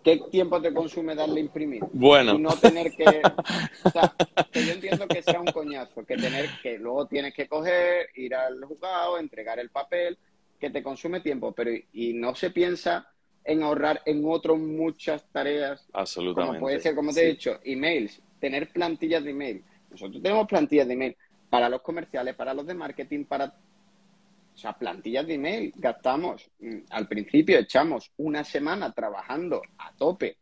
[0.07, 1.83] ¿Qué tiempo te consume darle a imprimir?
[1.91, 2.35] Bueno.
[2.35, 3.03] Y no tener que.
[3.83, 4.15] O sea,
[4.53, 8.33] que yo entiendo que sea un coñazo, que tener que luego tienes que coger, ir
[8.33, 10.17] al juzgado, entregar el papel,
[10.61, 13.11] que te consume tiempo, pero y no se piensa
[13.47, 15.87] en ahorrar en otras muchas tareas.
[15.93, 16.57] Absolutamente.
[16.57, 19.63] Como puede ser, como te he dicho, emails, tener plantillas de email.
[19.89, 21.17] Nosotros tenemos plantillas de email
[21.49, 26.77] para los comerciales, para los de marketing, para o sea, plantillas de email, gastamos, mm,
[26.89, 30.35] al principio echamos una semana trabajando a tope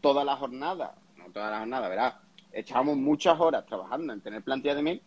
[0.00, 2.14] toda la jornada, no toda la jornada, ¿verdad?
[2.52, 5.02] Echamos muchas horas trabajando en tener plantillas de email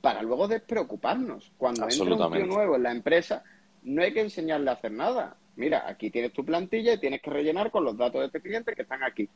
[0.00, 1.50] para luego despreocuparnos.
[1.58, 3.42] Cuando entra un tío nuevo en la empresa,
[3.82, 5.36] no hay que enseñarle a hacer nada.
[5.58, 8.76] Mira, aquí tienes tu plantilla y tienes que rellenar con los datos de este cliente
[8.76, 9.28] que están aquí.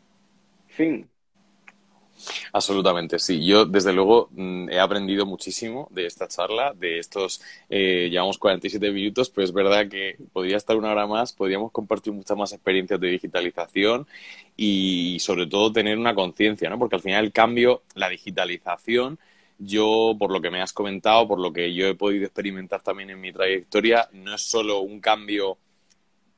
[0.68, 1.10] Fin.
[2.52, 3.44] Absolutamente, sí.
[3.44, 8.92] Yo, desde luego, mm, he aprendido muchísimo de esta charla, de estos, eh, llevamos 47
[8.92, 13.00] minutos, pero es verdad que podría estar una hora más, podríamos compartir muchas más experiencias
[13.00, 14.06] de digitalización
[14.56, 16.78] y, sobre todo, tener una conciencia, ¿no?
[16.78, 19.18] Porque al final el cambio, la digitalización,
[19.58, 23.10] yo, por lo que me has comentado, por lo que yo he podido experimentar también
[23.10, 25.58] en mi trayectoria, no es solo un cambio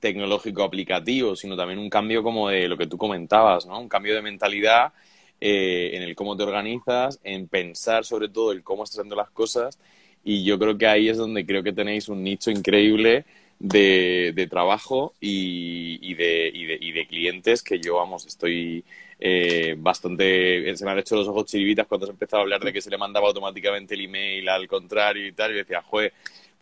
[0.05, 3.81] tecnológico aplicativo, sino también un cambio como de lo que tú comentabas, ¿no?
[3.81, 4.93] Un cambio de mentalidad
[5.41, 9.31] eh, en el cómo te organizas, en pensar sobre todo el cómo estás haciendo las
[9.31, 9.79] cosas
[10.23, 13.25] y yo creo que ahí es donde creo que tenéis un nicho increíble
[13.59, 18.85] de, trabajo y, de, clientes que yo, vamos, estoy
[19.19, 20.77] eh, bastante...
[20.77, 22.91] Se me han hecho los ojos chiribitas cuando has empezado a hablar de que se
[22.91, 26.13] le mandaba automáticamente el email al contrario y tal, y decía, joder,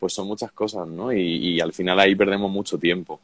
[0.02, 1.12] pues son muchas cosas, ¿no?
[1.12, 3.20] Y, al final ahí perdemos mucho tiempo.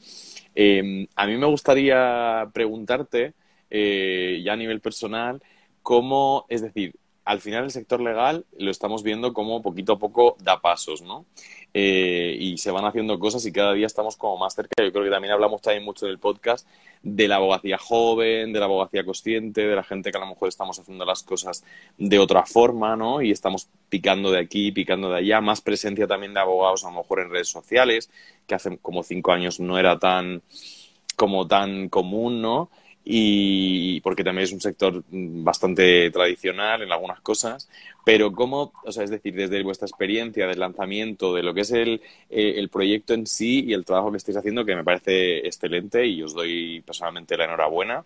[0.55, 3.35] Eh, a mí me gustaría preguntarte
[3.68, 5.43] eh, ya a nivel personal,
[5.83, 6.95] cómo, es decir,
[7.29, 11.26] al final el sector legal lo estamos viendo como poquito a poco da pasos, ¿no?
[11.74, 14.83] Eh, y se van haciendo cosas y cada día estamos como más cerca.
[14.83, 16.66] Yo creo que también hablamos también mucho del podcast
[17.03, 20.49] de la abogacía joven, de la abogacía consciente, de la gente que a lo mejor
[20.49, 21.62] estamos haciendo las cosas
[21.99, 23.20] de otra forma, ¿no?
[23.20, 25.43] Y estamos picando de aquí, picando de allá.
[25.43, 28.09] Más presencia también de abogados a lo mejor en redes sociales,
[28.47, 30.41] que hace como cinco años no era tan
[31.14, 32.70] como tan común, ¿no?
[33.11, 37.66] Y porque también es un sector bastante tradicional en algunas cosas,
[38.04, 41.70] pero cómo, o sea, es decir, desde vuestra experiencia del lanzamiento, de lo que es
[41.70, 45.38] el, eh, el proyecto en sí y el trabajo que estáis haciendo, que me parece
[45.38, 48.04] excelente y os doy personalmente la enhorabuena.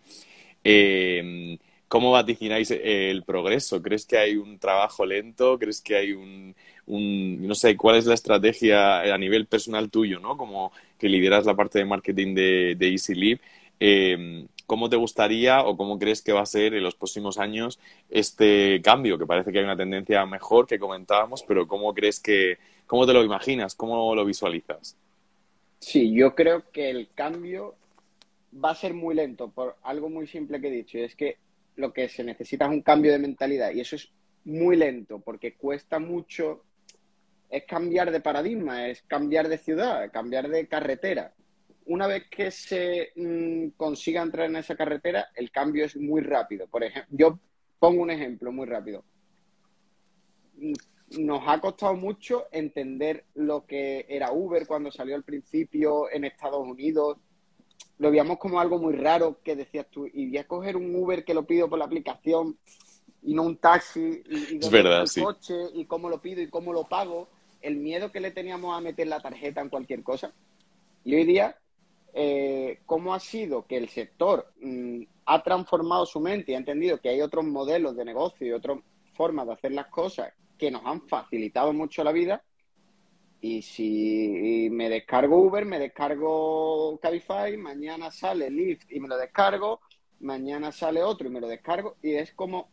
[0.63, 3.83] Eh, ¿Cómo vaticináis el progreso?
[3.83, 5.59] ¿Crees que hay un trabajo lento?
[5.59, 6.55] ¿Crees que hay un,
[6.87, 10.37] no sé, cuál es la estrategia a nivel personal tuyo, ¿no?
[10.37, 13.41] Como que lideras la parte de marketing de, de.
[13.85, 17.79] Eh, ¿Cómo te gustaría o cómo crees que va a ser en los próximos años
[18.11, 19.19] este cambio?
[19.19, 23.13] Que parece que hay una tendencia mejor que comentábamos, pero ¿cómo crees que, cómo te
[23.13, 23.75] lo imaginas?
[23.75, 24.97] ¿Cómo lo visualizas?
[25.79, 27.75] Sí, yo creo que el cambio
[28.65, 31.39] va a ser muy lento por algo muy simple que he dicho, y es que
[31.77, 34.11] lo que se necesita es un cambio de mentalidad y eso es
[34.45, 36.63] muy lento porque cuesta mucho,
[37.49, 41.33] es cambiar de paradigma, es cambiar de ciudad, cambiar de carretera
[41.87, 46.67] una vez que se mm, consiga entrar en esa carretera, el cambio es muy rápido.
[46.67, 47.39] Por ejemplo, yo
[47.79, 49.05] pongo un ejemplo muy rápido.
[50.57, 50.73] Mm,
[51.21, 56.67] nos ha costado mucho entender lo que era Uber cuando salió al principio en Estados
[56.67, 57.19] Unidos.
[57.99, 61.25] Lo veíamos como algo muy raro que decías tú, y voy a coger un Uber
[61.25, 62.59] que lo pido por la aplicación
[63.23, 65.23] y no un taxi, y, es verdad, sí.
[65.23, 67.29] coche, y cómo lo pido y cómo lo pago.
[67.61, 70.33] el miedo que le teníamos a meter la tarjeta en cualquier cosa.
[71.05, 71.57] Y hoy día,
[72.13, 77.01] eh, ¿cómo ha sido que el sector mm, ha transformado su mente y ha entendido
[77.01, 78.79] que hay otros modelos de negocio y otras
[79.15, 82.43] formas de hacer las cosas que nos han facilitado mucho la vida?
[83.41, 89.81] Y si me descargo Uber, me descargo Cabify, mañana sale Lyft y me lo descargo,
[90.21, 92.69] mañana sale otro y me lo descargo, y es como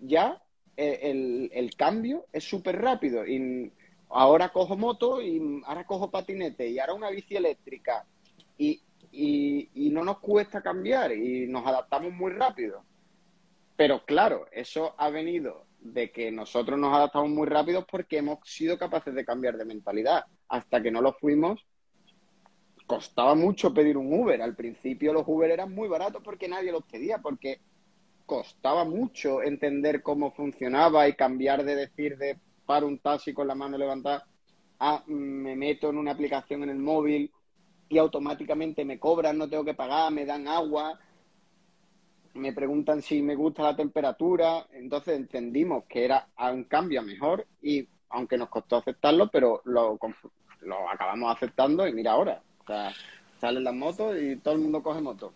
[0.00, 0.40] ya
[0.76, 3.26] eh, el, cambio es súper rápido.
[3.26, 3.72] Y
[4.08, 8.06] ahora cojo moto y ahora cojo patinete y ahora una bici eléctrica.
[8.56, 12.84] Y, y, no nos cuesta cambiar y nos adaptamos muy rápido.
[13.76, 18.78] Pero claro, eso ha venido de que nosotros nos adaptamos muy rápido porque hemos sido
[18.78, 20.24] capaces de cambiar de mentalidad.
[20.48, 21.64] Hasta que no lo fuimos,
[22.86, 24.42] costaba mucho pedir un Uber.
[24.42, 27.60] Al principio los Uber eran muy baratos porque nadie los pedía, porque
[28.26, 33.54] costaba mucho entender cómo funcionaba y cambiar de decir de para un taxi con la
[33.54, 34.26] mano levantada
[34.78, 37.30] a me meto en una aplicación en el móvil
[37.98, 40.98] automáticamente me cobran, no tengo que pagar, me dan agua,
[42.34, 47.88] me preguntan si me gusta la temperatura, entonces entendimos que era un cambio mejor y
[48.10, 49.98] aunque nos costó aceptarlo, pero lo,
[50.60, 52.92] lo acabamos aceptando y mira ahora, o sea,
[53.40, 55.32] salen las motos y todo el mundo coge moto.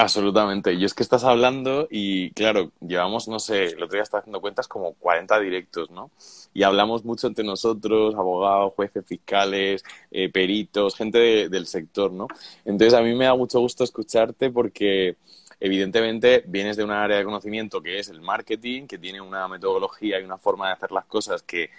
[0.00, 0.78] Absolutamente.
[0.78, 4.40] Yo es que estás hablando y, claro, llevamos, no sé, el otro día estaba haciendo
[4.40, 6.12] cuentas como 40 directos, ¿no?
[6.54, 9.82] Y hablamos mucho entre nosotros, abogados, jueces, fiscales,
[10.12, 12.28] eh, peritos, gente del sector, ¿no?
[12.64, 15.16] Entonces, a mí me da mucho gusto escucharte porque,
[15.58, 20.20] evidentemente, vienes de un área de conocimiento que es el marketing, que tiene una metodología
[20.20, 21.70] y una forma de hacer las cosas que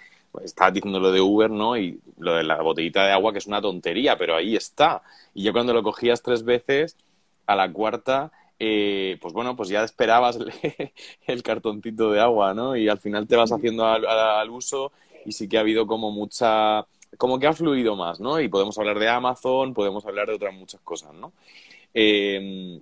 [0.44, 1.74] estabas diciendo lo de Uber, ¿no?
[1.78, 5.00] Y lo de la botellita de agua, que es una tontería, pero ahí está.
[5.32, 6.96] Y yo cuando lo cogías tres veces
[7.50, 8.30] a la cuarta,
[8.60, 10.38] eh, pues bueno, pues ya esperabas
[11.26, 12.76] el, cartoncito de agua, ¿no?
[12.76, 14.92] Y al final te vas haciendo al, uso
[15.26, 16.86] y sí que ha habido como mucha,
[17.18, 18.40] como que ha fluido más, ¿no?
[18.40, 21.32] Y podemos hablar de Amazon, podemos hablar de otras muchas cosas, ¿no?
[21.92, 22.80] Eh,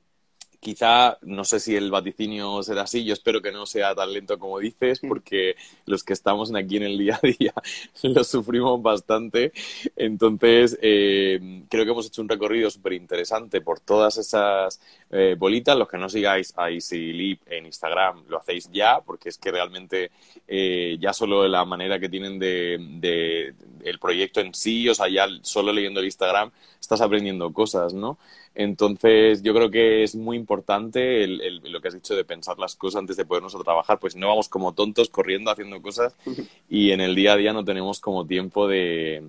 [0.61, 4.39] Quizá, no sé si el vaticinio será así, yo espero que no sea tan lento
[4.39, 5.55] como dices, porque
[5.87, 7.55] los que estamos aquí en el día a día
[8.03, 9.53] lo sufrimos bastante.
[9.95, 14.81] Entonces, eh, creo que hemos hecho un recorrido súper interesante por todas esas
[15.11, 15.79] eh, bolitas.
[15.79, 20.11] Los que no sigáis a EasyLeap en Instagram, lo hacéis ya, porque es que realmente
[20.47, 23.55] eh, ya solo la manera que tienen de, de,
[23.85, 26.51] el proyecto en sí, o sea, ya solo leyendo el Instagram,
[26.81, 28.19] estás aprendiendo cosas, ¿no?
[28.61, 32.99] Entonces, yo creo que es muy importante lo que has dicho de pensar las cosas
[32.99, 36.17] antes de podernos a trabajar, pues no vamos como tontos corriendo, haciendo cosas
[36.69, 39.23] y en el día a día no tenemos como tiempo de,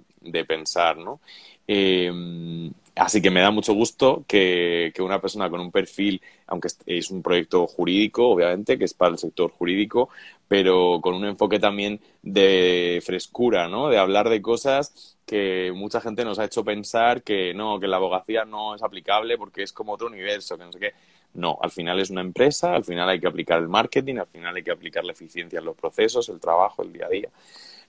[0.48, 1.20] pensar, ¿no?
[1.68, 7.12] Eh, así que me da mucho gusto que, una persona con un perfil, aunque es
[7.12, 10.10] un proyecto jurídico, obviamente, que es para el sector jurídico,
[10.48, 13.88] pero con un enfoque también de frescura, ¿no?
[13.90, 17.98] De hablar de cosas que mucha gente nos ha hecho pensar que no, que la
[17.98, 20.94] abogacía no es aplicable porque es como otro universo, que no sé qué.
[21.36, 24.56] No, al final es una empresa, al final hay que aplicar el marketing, al final
[24.56, 27.30] hay que aplicar la eficiencia en los procesos, el trabajo, el día a día.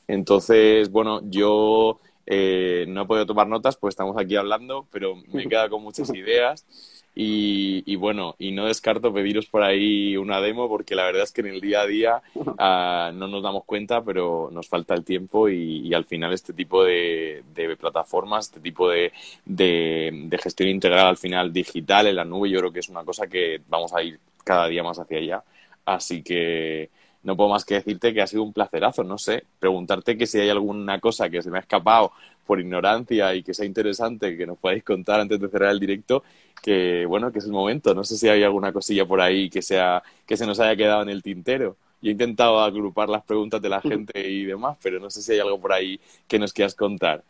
[0.06, 2.00] Entonces, bueno, yo
[2.32, 6.08] eh, no he podido tomar notas, pues estamos aquí hablando, pero me queda con muchas
[6.14, 6.64] ideas.
[7.12, 11.40] Y, bueno, y no descarto pediros por ahí una demo porque la verdad es que
[11.40, 12.22] en el día a día
[12.58, 16.84] ah, no nos damos cuenta, pero nos falta el tiempo y, al final este tipo
[16.84, 17.42] de,
[17.78, 19.12] plataformas, este tipo de,
[19.44, 23.26] de, gestión integral al final digital en la nube, yo creo que es una cosa
[23.26, 25.44] que vamos a ir cada día más hacia allá.
[25.84, 26.90] Así que
[27.22, 30.40] no puedo más que decirte que ha sido un placerazo, no sé, preguntarte que si
[30.40, 32.12] hay alguna cosa que se me ha escapado
[32.46, 36.24] por ignorancia y que sea interesante que nos podáis contar antes de cerrar el directo,
[36.62, 37.94] que bueno, que es el momento.
[37.94, 41.02] No sé si hay alguna cosilla por ahí que sea que se nos haya quedado
[41.02, 41.76] en el tintero.
[42.02, 45.32] Yo he intentado agrupar las preguntas de la gente y demás, pero no sé si
[45.32, 47.22] hay algo por ahí que nos quieras contar.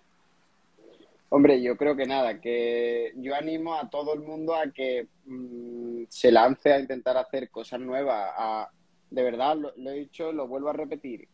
[1.28, 6.04] Hombre, yo creo que nada, que yo animo a todo el mundo a que mm,
[6.08, 8.68] se lance a intentar hacer cosas nuevas, a,
[9.10, 11.28] de verdad, lo, he dicho, lo vuelvo a repetir,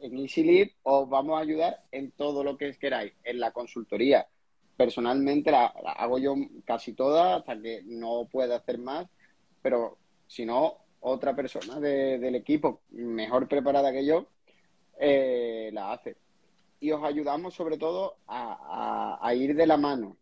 [0.00, 4.26] en EasyLead os vamos a ayudar en todo lo que queráis, en la consultoría.
[4.76, 9.08] Personalmente la, hago yo casi toda hasta que no pueda hacer más,
[9.60, 14.26] pero si no, otra persona del equipo mejor preparada que yo
[14.98, 16.16] eh, la hace.
[16.80, 20.16] Y os ayudamos sobre todo a, ir de la mano.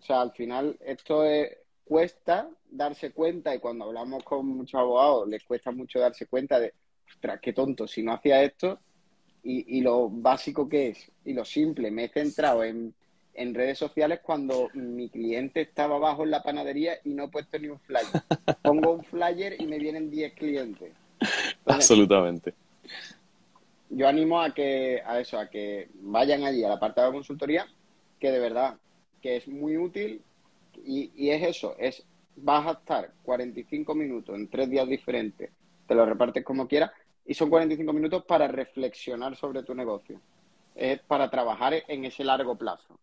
[0.00, 5.28] O sea, al final esto es, cuesta darse cuenta, y cuando hablamos con muchos abogados,
[5.28, 6.72] les cuesta mucho darse cuenta de,
[7.08, 8.78] ostras, qué tonto, si no hacía esto,
[9.42, 12.94] y, lo básico que es, y lo simple, me he centrado en,
[13.32, 17.58] en redes sociales cuando mi cliente estaba abajo en la panadería y no he puesto
[17.58, 18.04] ni un flyer.
[18.62, 20.92] Pongo un flyer y me vienen 10 clientes.
[21.64, 22.52] Absolutamente.
[23.88, 27.66] yo animo a que, a eso, a que vayan allí al apartado de consultoría,
[28.18, 28.76] que de verdad,
[29.22, 30.22] que es muy útil
[30.84, 32.04] y, y es eso, es
[32.36, 35.50] vas a estar 45 minutos en tres días diferentes,
[35.86, 36.90] te lo repartes como quieras,
[37.26, 40.20] y son 45 minutos para reflexionar sobre tu negocio.
[40.74, 42.98] Es para trabajar en ese largo plazo.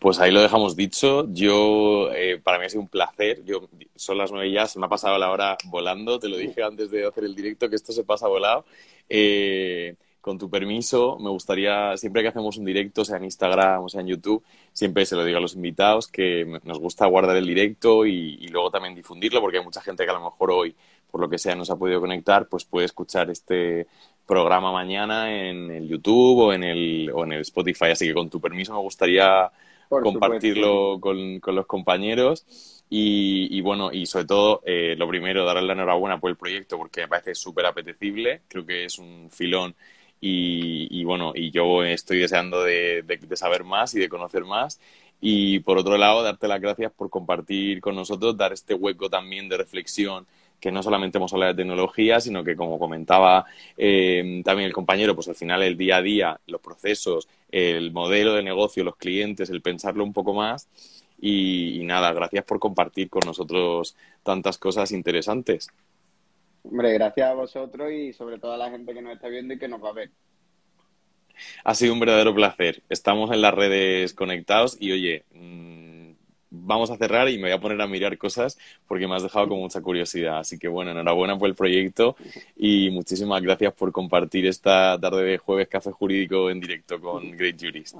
[0.00, 1.26] Pues ahí lo dejamos dicho.
[1.30, 3.44] Yo, eh, para mí ha sido un placer.
[3.44, 6.18] Yo, son las nueve ya, se me ha pasado la hora volando.
[6.18, 8.64] Te lo dije antes de hacer el directo que esto se pasa volado.
[9.10, 13.88] Eh, con tu permiso, me gustaría, siempre que hacemos un directo, sea en Instagram o
[13.88, 14.42] sea en YouTube,
[14.72, 18.48] siempre se lo digo a los invitados que nos gusta guardar el directo y, y,
[18.48, 20.74] luego también difundirlo, porque hay mucha gente que a lo mejor hoy,
[21.10, 23.86] por lo que sea, no se ha podido conectar, pues puede escuchar este
[24.30, 27.86] programa mañana en el YouTube o en el, o en el Spotify.
[27.86, 29.50] Así que con tu permiso me gustaría
[29.88, 32.46] por compartirlo con, con, los compañeros.
[32.88, 36.78] Y, y, bueno, y sobre todo, eh, lo primero, darle la enhorabuena por el proyecto
[36.78, 38.42] porque me parece súper apetecible.
[38.46, 39.74] Creo que es un filón
[40.20, 44.80] y, bueno, y yo estoy deseando de, de, saber más y de conocer más.
[45.20, 49.48] Y por otro lado, darte las gracias por compartir con nosotros, dar este hueco también
[49.48, 50.26] de reflexión
[50.60, 53.46] que no solamente hemos hablado de tecnología, sino que, como comentaba
[53.76, 58.34] eh, también el compañero, pues al final el día a día, los procesos, el modelo
[58.34, 60.68] de negocio, los clientes, el pensarlo un poco más.
[61.18, 65.68] Y nada, gracias por compartir con nosotros tantas cosas interesantes.
[66.62, 69.58] Hombre, gracias a vosotros y sobre todo a la gente que nos está viendo y
[69.58, 70.10] que nos va a ver.
[71.64, 72.82] Ha sido un verdadero placer.
[72.88, 76.12] Estamos en las redes conectados y oye, mmm,
[76.50, 79.48] vamos a cerrar y me voy a poner a mirar cosas porque me has dejado
[79.48, 80.38] con mucha curiosidad.
[80.38, 82.16] Así que bueno, enhorabuena por el proyecto
[82.56, 87.60] y muchísimas gracias por compartir esta tarde de jueves Café Jurídico en directo con Great
[87.60, 87.96] Jurist.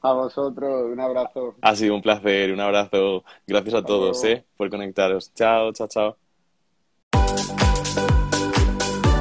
[0.00, 1.56] A vosotros, un abrazo.
[1.60, 3.24] Ha sido un placer, un abrazo.
[3.46, 5.32] Gracias a todos eh, por conectaros.
[5.34, 6.16] Chao, chao, chao.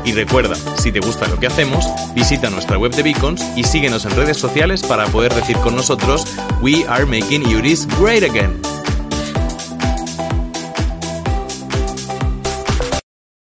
[0.08, 1.84] Y recuerda, si te gusta lo que hacemos,
[2.16, 6.24] visita nuestra web de Beacons y síguenos en redes sociales para poder decir con nosotros
[6.62, 8.66] We are making Uris great again.